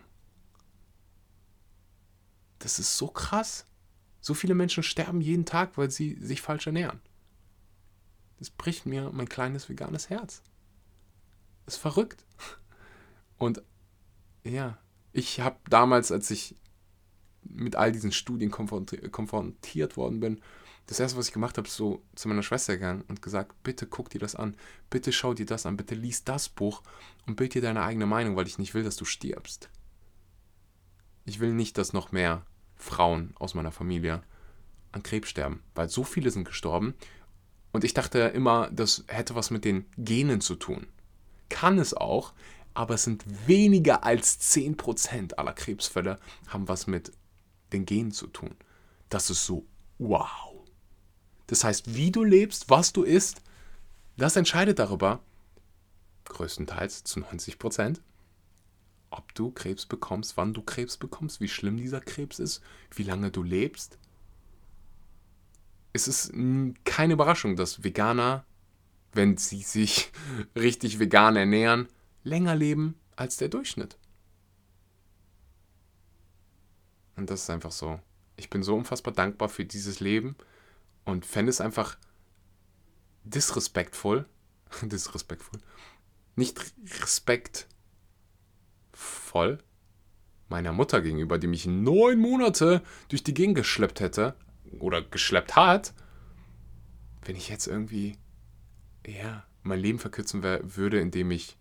Das 2.64 2.79
ist 2.79 2.96
so 2.96 3.09
krass. 3.09 3.66
So 4.22 4.33
viele 4.33 4.55
Menschen 4.55 4.83
sterben 4.83 5.20
jeden 5.20 5.44
Tag, 5.44 5.77
weil 5.77 5.90
sie 5.90 6.16
sich 6.18 6.40
falsch 6.40 6.66
ernähren. 6.66 6.98
Das 8.38 8.48
bricht 8.48 8.87
mir 8.87 9.11
mein 9.12 9.29
kleines 9.29 9.68
veganes 9.68 10.09
Herz. 10.09 10.42
Das 11.66 11.74
ist 11.74 11.81
verrückt. 11.81 12.24
Und 13.37 13.62
ja, 14.44 14.79
ich 15.12 15.40
habe 15.40 15.59
damals, 15.68 16.11
als 16.11 16.31
ich 16.31 16.57
mit 17.42 17.77
all 17.77 17.92
diesen 17.92 18.12
Studien 18.12 18.50
konfrontiert 18.50 19.98
worden 19.98 20.20
bin, 20.20 20.40
das 20.87 21.00
erste, 21.00 21.18
was 21.18 21.27
ich 21.27 21.35
gemacht 21.35 21.59
habe, 21.59 21.68
ist 21.68 21.77
so 21.77 22.03
zu 22.14 22.29
meiner 22.29 22.42
Schwester 22.42 22.77
gegangen 22.77 23.05
und 23.09 23.20
gesagt, 23.20 23.62
bitte 23.62 23.87
guck 23.87 24.09
dir 24.09 24.20
das 24.20 24.35
an, 24.35 24.57
bitte 24.88 25.12
schau 25.12 25.35
dir 25.35 25.44
das 25.44 25.66
an, 25.66 25.77
bitte 25.77 25.94
lies 25.94 26.24
das 26.24 26.48
Buch 26.48 26.83
und 27.27 27.37
bild 27.37 27.53
dir 27.53 27.61
deine 27.61 27.83
eigene 27.83 28.07
Meinung, 28.07 28.37
weil 28.37 28.46
ich 28.46 28.59
nicht 28.59 28.72
will, 28.72 28.85
dass 28.85 28.96
du 28.96 29.05
stirbst. 29.05 29.68
Ich 31.27 31.40
will 31.40 31.53
nicht, 31.53 31.77
dass 31.77 31.92
noch 31.92 32.11
mehr 32.11 32.46
Frauen 32.85 33.35
aus 33.38 33.55
meiner 33.55 33.73
Familie 33.73 34.23
an 34.92 35.03
Krebs 35.03 35.29
sterben, 35.29 35.62
weil 35.75 35.88
so 35.88 36.05
viele 36.05 36.31
sind 36.31 36.44
gestorben 36.44 36.94
Und 37.73 37.83
ich 37.83 37.94
dachte 37.94 38.20
immer, 38.20 38.70
das 38.70 39.05
hätte 39.09 39.35
was 39.35 39.51
mit 39.51 39.64
den 39.64 39.87
Genen 39.97 40.40
zu 40.40 40.55
tun. 40.55 40.87
Kann 41.49 41.79
es 41.79 41.92
auch, 41.94 42.33
aber 42.75 42.94
es 42.94 43.05
sind 43.05 43.25
weniger 43.49 44.05
als 44.05 44.38
10% 44.55 45.35
aller 45.35 45.53
Krebsfälle 45.53 46.20
haben 46.47 46.68
was 46.68 46.87
mit 46.87 47.11
den 47.73 47.87
Genen 47.87 48.12
zu 48.12 48.29
tun. 48.29 48.55
Das 49.09 49.31
ist 49.31 49.44
so 49.44 49.66
wow. 49.99 50.53
Das 51.49 51.64
heißt, 51.64 51.94
wie 51.97 52.12
du 52.12 52.23
lebst, 52.23 52.70
was 52.70 52.92
du 52.92 53.03
isst, 53.03 53.42
das 54.16 54.37
entscheidet 54.37 54.79
darüber, 54.79 55.20
größtenteils 56.27 57.05
zu 57.05 57.20
90 57.20 57.59
ob 59.16 59.35
du 59.35 59.50
Krebs 59.50 59.87
bekommst, 59.87 60.37
wann 60.37 60.55
du 60.55 60.62
Krebs 60.62 60.96
bekommst, 60.96 61.40
wie 61.40 61.48
schlimm 61.48 61.77
dieser 61.77 62.00
Krebs 62.00 62.38
ist, 62.38 62.62
wie 62.94 63.05
lange 63.05 63.31
du 63.31 63.42
lebst. 63.42 63.98
Es 65.92 66.09
ist 66.09 66.33
keine 66.85 67.12
Überraschung, 67.12 67.55
dass 67.55 67.85
Veganer, 67.85 68.44
wenn 69.12 69.37
sie 69.37 69.62
sich 69.62 70.11
richtig 70.57 70.98
vegan 70.98 71.37
ernähren, 71.37 71.88
länger 72.24 72.57
leben 72.57 72.96
als 73.14 73.37
der 73.37 73.48
Durchschnitt. 73.48 73.96
Und 77.16 77.31
das 77.31 77.42
ist 77.42 77.50
einfach 77.50 77.70
so. 77.70 78.00
Ich 78.37 78.50
bin 78.50 78.64
so 78.64 78.74
unfassbar 78.74 79.14
dankbar 79.14 79.48
für 79.48 79.64
dieses 79.64 80.00
Leben 80.00 80.35
und 81.05 81.24
fände 81.24 81.50
es 81.50 81.61
einfach 81.61 81.96
disrespektvoll, 83.22 84.27
disrespektvoll, 84.83 85.61
nicht 86.35 86.74
respektvoll 87.00 87.74
meiner 90.49 90.73
Mutter 90.73 91.01
gegenüber, 91.01 91.38
die 91.38 91.47
mich 91.47 91.67
neun 91.67 92.19
Monate 92.19 92.83
durch 93.09 93.25
die 93.25 93.35
Gegend 93.35 93.57
geschleppt 93.57 94.01
hätte 94.01 94.35
oder 94.79 95.03
geschleppt 95.03 95.57
hat, 95.57 95.95
wenn 97.25 97.37
ich 97.37 97.49
jetzt 97.49 97.67
irgendwie 97.67 98.17
ja, 99.07 99.45
mein 99.62 99.81
Leben 99.81 99.99
verkürzen 99.99 100.43
würde, 100.43 101.01
indem 101.01 101.31
ich 101.31 101.57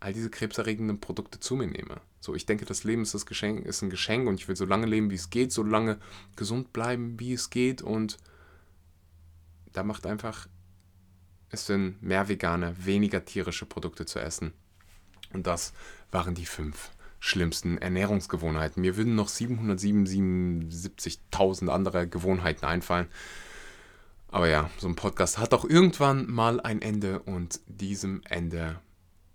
all 0.00 0.12
diese 0.12 0.30
krebserregenden 0.30 1.00
Produkte 1.00 1.40
zu 1.40 1.56
mir 1.56 1.66
nehme. 1.66 2.00
So, 2.20 2.34
ich 2.34 2.46
denke, 2.46 2.64
das 2.64 2.84
Leben 2.84 3.02
ist, 3.02 3.14
das 3.14 3.26
Geschenk, 3.26 3.64
ist 3.66 3.82
ein 3.82 3.90
Geschenk 3.90 4.28
und 4.28 4.34
ich 4.34 4.48
will 4.48 4.56
so 4.56 4.64
lange 4.64 4.86
leben, 4.86 5.10
wie 5.10 5.14
es 5.14 5.30
geht, 5.30 5.52
so 5.52 5.62
lange 5.62 5.98
gesund 6.36 6.72
bleiben, 6.72 7.18
wie 7.20 7.32
es 7.32 7.50
geht 7.50 7.82
und 7.82 8.18
da 9.72 9.82
macht 9.82 10.06
einfach 10.06 10.46
es 11.50 11.66
Sinn, 11.66 11.96
mehr 12.00 12.28
vegane, 12.28 12.74
weniger 12.84 13.24
tierische 13.24 13.66
Produkte 13.66 14.06
zu 14.06 14.18
essen. 14.18 14.52
Und 15.34 15.46
das 15.46 15.74
waren 16.10 16.34
die 16.34 16.46
fünf 16.46 16.90
schlimmsten 17.24 17.78
Ernährungsgewohnheiten. 17.78 18.82
Mir 18.82 18.96
würden 18.96 19.14
noch 19.14 19.28
777.000 19.28 21.68
andere 21.68 22.06
Gewohnheiten 22.06 22.66
einfallen. 22.66 23.08
Aber 24.28 24.48
ja, 24.48 24.68
so 24.78 24.88
ein 24.88 24.96
Podcast 24.96 25.38
hat 25.38 25.54
auch 25.54 25.64
irgendwann 25.64 26.30
mal 26.30 26.60
ein 26.60 26.82
Ende 26.82 27.20
und 27.20 27.60
diesem 27.66 28.20
Ende 28.28 28.78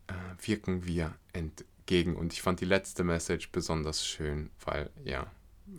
äh, 0.07 0.13
wirken 0.45 0.85
wir 0.85 1.15
entgegen. 1.33 2.15
Und 2.15 2.33
ich 2.33 2.41
fand 2.41 2.59
die 2.59 2.65
letzte 2.65 3.03
Message 3.03 3.51
besonders 3.51 4.05
schön, 4.05 4.49
weil 4.65 4.89
ja, 5.03 5.27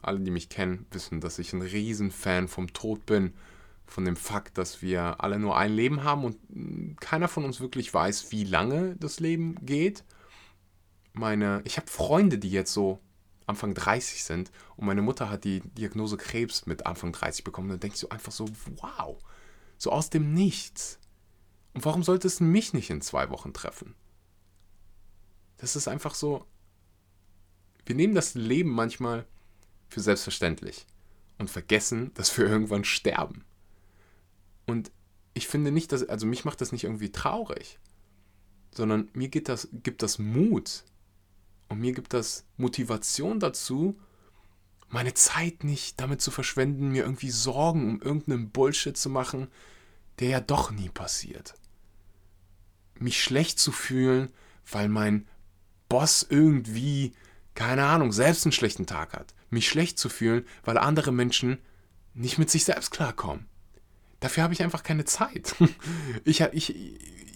alle, 0.02 0.20
die 0.20 0.30
mich 0.30 0.48
kennen, 0.48 0.86
wissen, 0.90 1.20
dass 1.20 1.38
ich 1.38 1.52
ein 1.52 1.62
Riesenfan 1.62 2.48
vom 2.48 2.72
Tod 2.72 3.06
bin. 3.06 3.34
Von 3.86 4.04
dem 4.04 4.16
Fakt, 4.16 4.56
dass 4.56 4.82
wir 4.82 5.22
alle 5.22 5.38
nur 5.38 5.56
ein 5.56 5.72
Leben 5.72 6.04
haben 6.04 6.24
und 6.24 7.00
keiner 7.00 7.28
von 7.28 7.44
uns 7.44 7.60
wirklich 7.60 7.92
weiß, 7.92 8.32
wie 8.32 8.44
lange 8.44 8.96
das 9.00 9.20
Leben 9.20 9.56
geht. 9.66 10.04
Meine, 11.12 11.62
ich 11.64 11.76
habe 11.76 11.88
Freunde, 11.88 12.38
die 12.38 12.50
jetzt 12.50 12.72
so 12.72 13.00
Anfang 13.46 13.74
30 13.74 14.24
sind 14.24 14.50
und 14.76 14.86
meine 14.86 15.02
Mutter 15.02 15.28
hat 15.28 15.44
die 15.44 15.60
Diagnose 15.60 16.16
Krebs 16.16 16.66
mit 16.66 16.86
Anfang 16.86 17.12
30 17.12 17.44
bekommen. 17.44 17.68
Da 17.68 17.76
denke 17.76 17.94
ich 17.94 18.00
so 18.00 18.08
einfach 18.08 18.32
so, 18.32 18.46
wow, 18.76 19.18
so 19.76 19.90
aus 19.90 20.10
dem 20.10 20.32
Nichts. 20.32 20.98
Und 21.74 21.84
warum 21.84 22.02
sollte 22.02 22.26
es 22.26 22.40
mich 22.40 22.72
nicht 22.72 22.90
in 22.90 23.00
zwei 23.00 23.30
Wochen 23.30 23.52
treffen? 23.52 23.94
Das 25.58 25.76
ist 25.76 25.88
einfach 25.88 26.14
so. 26.14 26.46
Wir 27.84 27.94
nehmen 27.94 28.14
das 28.14 28.34
Leben 28.34 28.70
manchmal 28.70 29.26
für 29.88 30.00
selbstverständlich 30.00 30.86
und 31.38 31.50
vergessen, 31.50 32.12
dass 32.14 32.36
wir 32.38 32.46
irgendwann 32.46 32.84
sterben. 32.84 33.44
Und 34.66 34.92
ich 35.34 35.48
finde 35.48 35.70
nicht, 35.70 35.92
dass, 35.92 36.08
also 36.08 36.26
mich 36.26 36.44
macht 36.44 36.60
das 36.60 36.72
nicht 36.72 36.84
irgendwie 36.84 37.10
traurig, 37.10 37.78
sondern 38.72 39.08
mir 39.12 39.28
gibt 39.28 39.48
das, 39.48 39.68
gibt 39.72 40.02
das 40.02 40.18
Mut 40.18 40.84
und 41.70 41.78
mir 41.78 41.92
gibt 41.92 42.12
das 42.12 42.44
Motivation 42.56 43.40
dazu, 43.40 43.98
meine 44.88 45.14
Zeit 45.14 45.62
nicht 45.62 46.00
damit 46.00 46.20
zu 46.20 46.32
verschwenden, 46.32 46.90
mir 46.90 47.04
irgendwie 47.04 47.30
Sorgen 47.30 47.88
um 47.88 48.02
irgendeinen 48.02 48.50
Bullshit 48.50 48.96
zu 48.96 49.08
machen, 49.08 49.46
der 50.18 50.28
ja 50.28 50.40
doch 50.40 50.72
nie 50.72 50.88
passiert. 50.88 51.54
Mich 52.98 53.22
schlecht 53.22 53.60
zu 53.60 53.70
fühlen, 53.70 54.30
weil 54.70 54.88
mein 54.88 55.28
Boss 55.88 56.26
irgendwie, 56.28 57.12
keine 57.54 57.86
Ahnung, 57.86 58.12
selbst 58.12 58.44
einen 58.44 58.52
schlechten 58.52 58.86
Tag 58.86 59.12
hat. 59.12 59.32
Mich 59.48 59.68
schlecht 59.68 59.98
zu 59.98 60.08
fühlen, 60.08 60.44
weil 60.64 60.76
andere 60.76 61.12
Menschen 61.12 61.58
nicht 62.14 62.36
mit 62.36 62.50
sich 62.50 62.64
selbst 62.64 62.90
klarkommen. 62.90 63.46
Dafür 64.20 64.42
habe 64.42 64.52
ich 64.52 64.62
einfach 64.62 64.82
keine 64.82 65.04
Zeit. 65.04 65.54
Ich, 66.24 66.40
ich, 66.40 66.74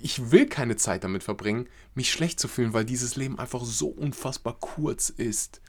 ich 0.03 0.31
will 0.31 0.47
keine 0.47 0.77
Zeit 0.77 1.03
damit 1.05 1.23
verbringen, 1.23 1.69
mich 1.95 2.13
schlecht 2.13 2.39
zu 2.39 2.47
fühlen, 2.47 2.75
weil 2.75 2.85
dieses 2.85 3.17
Leben 3.17 3.39
einfach 3.39 3.65
so 3.65 3.89
unfassbar 3.89 4.57
kurz 4.61 5.09
ist. 5.09 5.63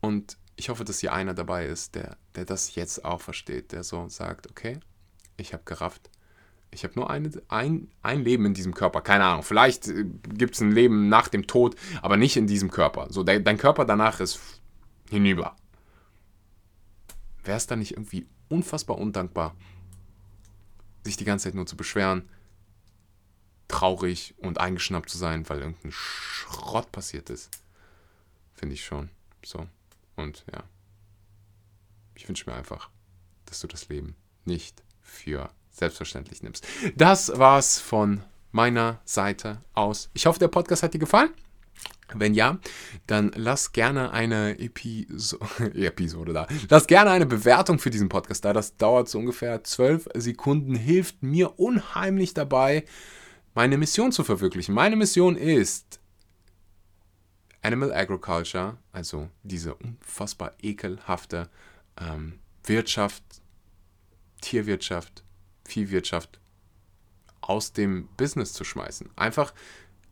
Und 0.00 0.36
ich 0.56 0.68
hoffe, 0.68 0.84
dass 0.84 1.00
hier 1.00 1.12
einer 1.12 1.34
dabei 1.34 1.66
ist, 1.66 1.94
der, 1.94 2.16
der 2.34 2.44
das 2.44 2.74
jetzt 2.74 3.04
auch 3.04 3.20
versteht, 3.20 3.72
der 3.72 3.84
so 3.84 4.08
sagt, 4.08 4.50
okay, 4.50 4.80
ich 5.36 5.52
habe 5.52 5.62
gerafft, 5.64 6.10
ich 6.70 6.82
habe 6.84 6.94
nur 6.96 7.08
eine, 7.10 7.30
ein, 7.48 7.88
ein 8.02 8.24
Leben 8.24 8.44
in 8.46 8.54
diesem 8.54 8.74
Körper. 8.74 9.02
Keine 9.02 9.24
Ahnung. 9.24 9.42
Vielleicht 9.42 9.88
äh, 9.88 10.04
gibt 10.04 10.54
es 10.56 10.60
ein 10.60 10.72
Leben 10.72 11.08
nach 11.08 11.28
dem 11.28 11.46
Tod, 11.46 11.76
aber 12.02 12.16
nicht 12.16 12.36
in 12.36 12.46
diesem 12.46 12.70
Körper. 12.70 13.06
So, 13.10 13.22
de, 13.22 13.40
dein 13.40 13.58
Körper 13.58 13.84
danach 13.84 14.20
ist 14.20 14.60
hinüber. 15.10 15.56
Wäre 17.44 17.56
es 17.56 17.66
dann 17.66 17.78
nicht 17.78 17.92
irgendwie 17.92 18.26
unfassbar 18.48 18.98
undankbar, 18.98 19.54
sich 21.04 21.16
die 21.16 21.24
ganze 21.24 21.44
Zeit 21.44 21.54
nur 21.54 21.66
zu 21.66 21.76
beschweren, 21.76 22.28
traurig 23.68 24.34
und 24.38 24.58
eingeschnappt 24.58 25.10
zu 25.10 25.18
sein, 25.18 25.48
weil 25.48 25.60
irgendein 25.60 25.92
Schrott 25.92 26.92
passiert 26.92 27.30
ist? 27.30 27.50
Finde 28.54 28.74
ich 28.74 28.84
schon. 28.84 29.10
So. 29.44 29.66
Und 30.16 30.44
ja. 30.52 30.64
Ich 32.14 32.28
wünsche 32.28 32.48
mir 32.48 32.56
einfach, 32.56 32.88
dass 33.44 33.60
du 33.60 33.66
das 33.66 33.88
Leben 33.88 34.16
nicht 34.44 34.82
für 35.02 35.50
selbstverständlich 35.70 36.42
nimmst. 36.42 36.66
Das 36.96 37.36
war's 37.36 37.78
von 37.78 38.22
meiner 38.52 39.00
Seite 39.04 39.60
aus. 39.74 40.08
Ich 40.14 40.26
hoffe, 40.26 40.38
der 40.38 40.48
Podcast 40.48 40.82
hat 40.82 40.94
dir 40.94 40.98
gefallen. 40.98 41.30
Wenn 42.14 42.34
ja, 42.34 42.58
dann 43.06 43.32
lass 43.34 43.72
gerne 43.72 44.12
eine 44.12 44.58
Episo 44.58 45.38
Episode 45.74 46.32
da. 46.32 46.46
Lass 46.68 46.86
gerne 46.86 47.10
eine 47.10 47.26
Bewertung 47.26 47.78
für 47.78 47.90
diesen 47.90 48.08
Podcast 48.08 48.44
da. 48.44 48.52
Das 48.52 48.76
dauert 48.76 49.08
so 49.08 49.18
ungefähr 49.18 49.64
zwölf 49.64 50.08
Sekunden, 50.14 50.74
hilft 50.76 51.22
mir 51.22 51.58
unheimlich 51.58 52.32
dabei, 52.32 52.84
meine 53.54 53.76
Mission 53.76 54.12
zu 54.12 54.22
verwirklichen. 54.22 54.74
Meine 54.74 54.96
Mission 54.96 55.36
ist 55.36 56.00
Animal 57.62 57.92
Agriculture, 57.92 58.76
also 58.92 59.28
diese 59.42 59.74
unfassbar 59.74 60.52
ekelhafte 60.62 61.48
ähm, 62.00 62.38
Wirtschaft, 62.64 63.24
Tierwirtschaft, 64.40 65.24
Viehwirtschaft 65.64 66.38
aus 67.40 67.72
dem 67.72 68.08
Business 68.16 68.52
zu 68.52 68.64
schmeißen. 68.64 69.10
Einfach, 69.16 69.52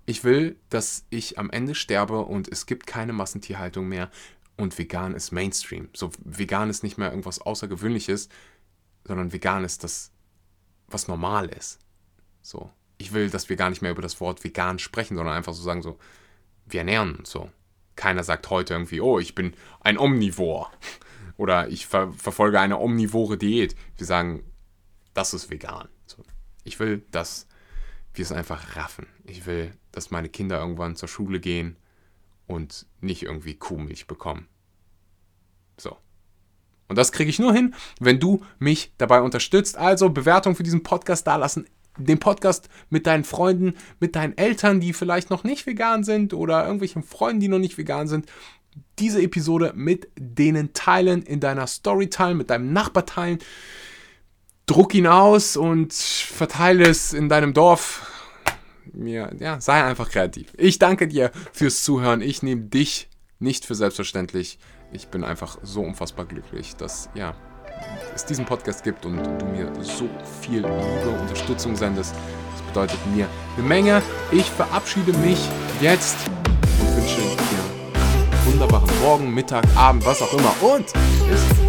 ich 0.07 0.25
will, 0.25 0.57
dass 0.69 1.07
ich 1.11 1.39
am 1.39 1.51
Ende 1.51 1.75
sterbe 1.75 2.21
und 2.21 2.49
es 2.49 2.67
gibt 2.67 2.87
keine 2.87 3.13
Massentierhaltung 3.13 3.89
mehr 3.89 4.11
und 4.57 4.79
vegan 4.79 5.15
ist 5.15 5.33
Mainstream. 5.33 5.89
So 5.95 6.11
vegan 6.23 6.71
ist 6.71 6.83
nicht 6.83 6.99
mehr 6.99 7.11
irgendwas 7.11 7.41
Außergewöhnliches, 7.41 8.29
sondern 9.05 9.33
vegan 9.33 9.65
ist 9.65 9.83
das, 9.83 10.13
was 10.89 11.09
normal 11.09 11.49
ist. 11.49 11.79
So. 12.43 12.71
Ich 12.97 13.13
will, 13.13 13.29
dass 13.29 13.49
wir 13.49 13.57
gar 13.57 13.71
nicht 13.71 13.83
mehr 13.83 13.91
über 13.91 14.03
das 14.03 14.21
Wort 14.21 14.45
vegan 14.45 14.79
sprechen, 14.79 15.17
sondern 15.17 15.35
einfach 15.35 15.53
so 15.53 15.63
sagen, 15.63 15.83
so, 15.83 15.99
wir 16.67 16.81
ernähren 16.81 17.17
uns 17.17 17.31
so. 17.31 17.51
Keiner 17.97 18.23
sagt 18.23 18.49
heute 18.51 18.75
irgendwie, 18.75 19.01
oh, 19.01 19.19
ich 19.19 19.35
bin 19.35 19.55
ein 19.81 19.99
Omnivor. 19.99 20.71
Oder 21.37 21.69
ich 21.69 21.87
ver 21.87 22.13
verfolge 22.13 22.61
eine 22.61 22.79
omnivore 22.79 23.37
Diät. 23.37 23.75
Wir 23.97 24.07
sagen, 24.07 24.45
das 25.15 25.35
ist 25.35 25.51
vegan. 25.51 25.89
So. 26.07 26.23
Ich 26.63 26.79
will, 26.79 27.05
dass 27.11 27.49
wir 28.15 28.23
es 28.23 28.31
einfach 28.31 28.77
raffen. 28.77 29.07
Ich 29.25 29.47
will, 29.47 29.73
dass 29.93 30.11
meine 30.11 30.29
Kinder 30.29 30.59
irgendwann 30.59 30.97
zur 30.97 31.09
Schule 31.09 31.41
gehen 31.41 31.77
und 32.47 32.87
nicht 33.01 33.23
irgendwie 33.23 33.55
Kuhmilch 33.55 34.07
bekommen. 34.07 34.49
So. 35.79 35.97
Und 36.89 36.97
das 36.97 37.13
kriege 37.13 37.31
ich 37.31 37.39
nur 37.39 37.55
hin, 37.55 37.75
wenn 37.99 38.21
du 38.21 38.43
mich 38.59 38.93
dabei 38.99 39.23
unterstützt. 39.23 39.77
Also 39.77 40.11
Bewertung 40.11 40.55
für 40.55 40.63
diesen 40.63 40.83
Podcast 40.83 41.27
dalassen. 41.27 41.67
Den 41.97 42.19
Podcast 42.19 42.69
mit 42.91 43.07
deinen 43.07 43.25
Freunden, 43.25 43.75
mit 44.01 44.17
deinen 44.17 44.37
Eltern, 44.37 44.81
die 44.81 44.93
vielleicht 44.93 45.31
noch 45.31 45.45
nicht 45.45 45.67
vegan 45.67 46.05
sind 46.05 46.35
oder 46.35 46.65
irgendwelchen 46.65 47.03
Freunden, 47.03 47.41
die 47.41 47.49
noch 47.49 47.61
nicht 47.61 47.79
vegan 47.79 48.09
sind. 48.09 48.27
Diese 48.99 49.23
Episode 49.23 49.73
mit 49.77 50.09
denen 50.19 50.73
teilen, 50.73 51.23
in 51.23 51.39
deiner 51.41 51.69
Story 51.69 52.11
teilen, 52.11 52.37
mit 52.37 52.51
deinem 52.51 52.73
Nachbar 52.73 53.07
teilen 53.07 53.39
druck 54.67 54.95
ihn 54.95 55.07
aus 55.07 55.57
und 55.57 55.93
verteile 55.93 56.85
es 56.85 57.13
in 57.13 57.29
deinem 57.29 57.53
Dorf. 57.53 58.11
Mir, 58.93 59.35
ja, 59.39 59.61
sei 59.61 59.83
einfach 59.83 60.11
kreativ. 60.11 60.53
Ich 60.57 60.79
danke 60.79 61.09
dir 61.09 61.31
fürs 61.53 61.83
Zuhören. 61.83 62.21
Ich 62.21 62.43
nehme 62.43 62.63
dich 62.63 63.09
nicht 63.39 63.65
für 63.65 63.75
selbstverständlich. 63.75 64.59
Ich 64.93 65.09
bin 65.09 65.25
einfach 65.25 65.59
so 65.63 65.83
unfassbar 65.83 66.25
glücklich, 66.25 66.77
dass 66.77 67.09
ja, 67.15 67.35
es 68.15 68.25
diesen 68.25 68.45
Podcast 68.45 68.85
gibt 68.85 69.05
und 69.07 69.17
du 69.17 69.47
mir 69.47 69.73
so 69.83 70.09
viel 70.41 70.57
Liebe, 70.63 71.09
und 71.09 71.21
Unterstützung 71.21 71.77
sendest. 71.77 72.15
Das 72.53 72.63
bedeutet 72.63 72.99
mir 73.15 73.29
eine 73.57 73.67
Menge. 73.67 74.03
Ich 74.31 74.49
verabschiede 74.51 75.13
mich 75.19 75.39
jetzt 75.81 76.17
und 76.81 76.97
wünsche 76.97 77.21
dir 77.21 78.39
einen 78.39 78.47
wunderbaren 78.47 79.01
Morgen, 79.01 79.35
Mittag, 79.35 79.65
Abend, 79.77 80.05
was 80.07 80.23
auch 80.23 80.33
immer. 80.33 80.55
Und 80.63 80.93
bis 81.29 81.65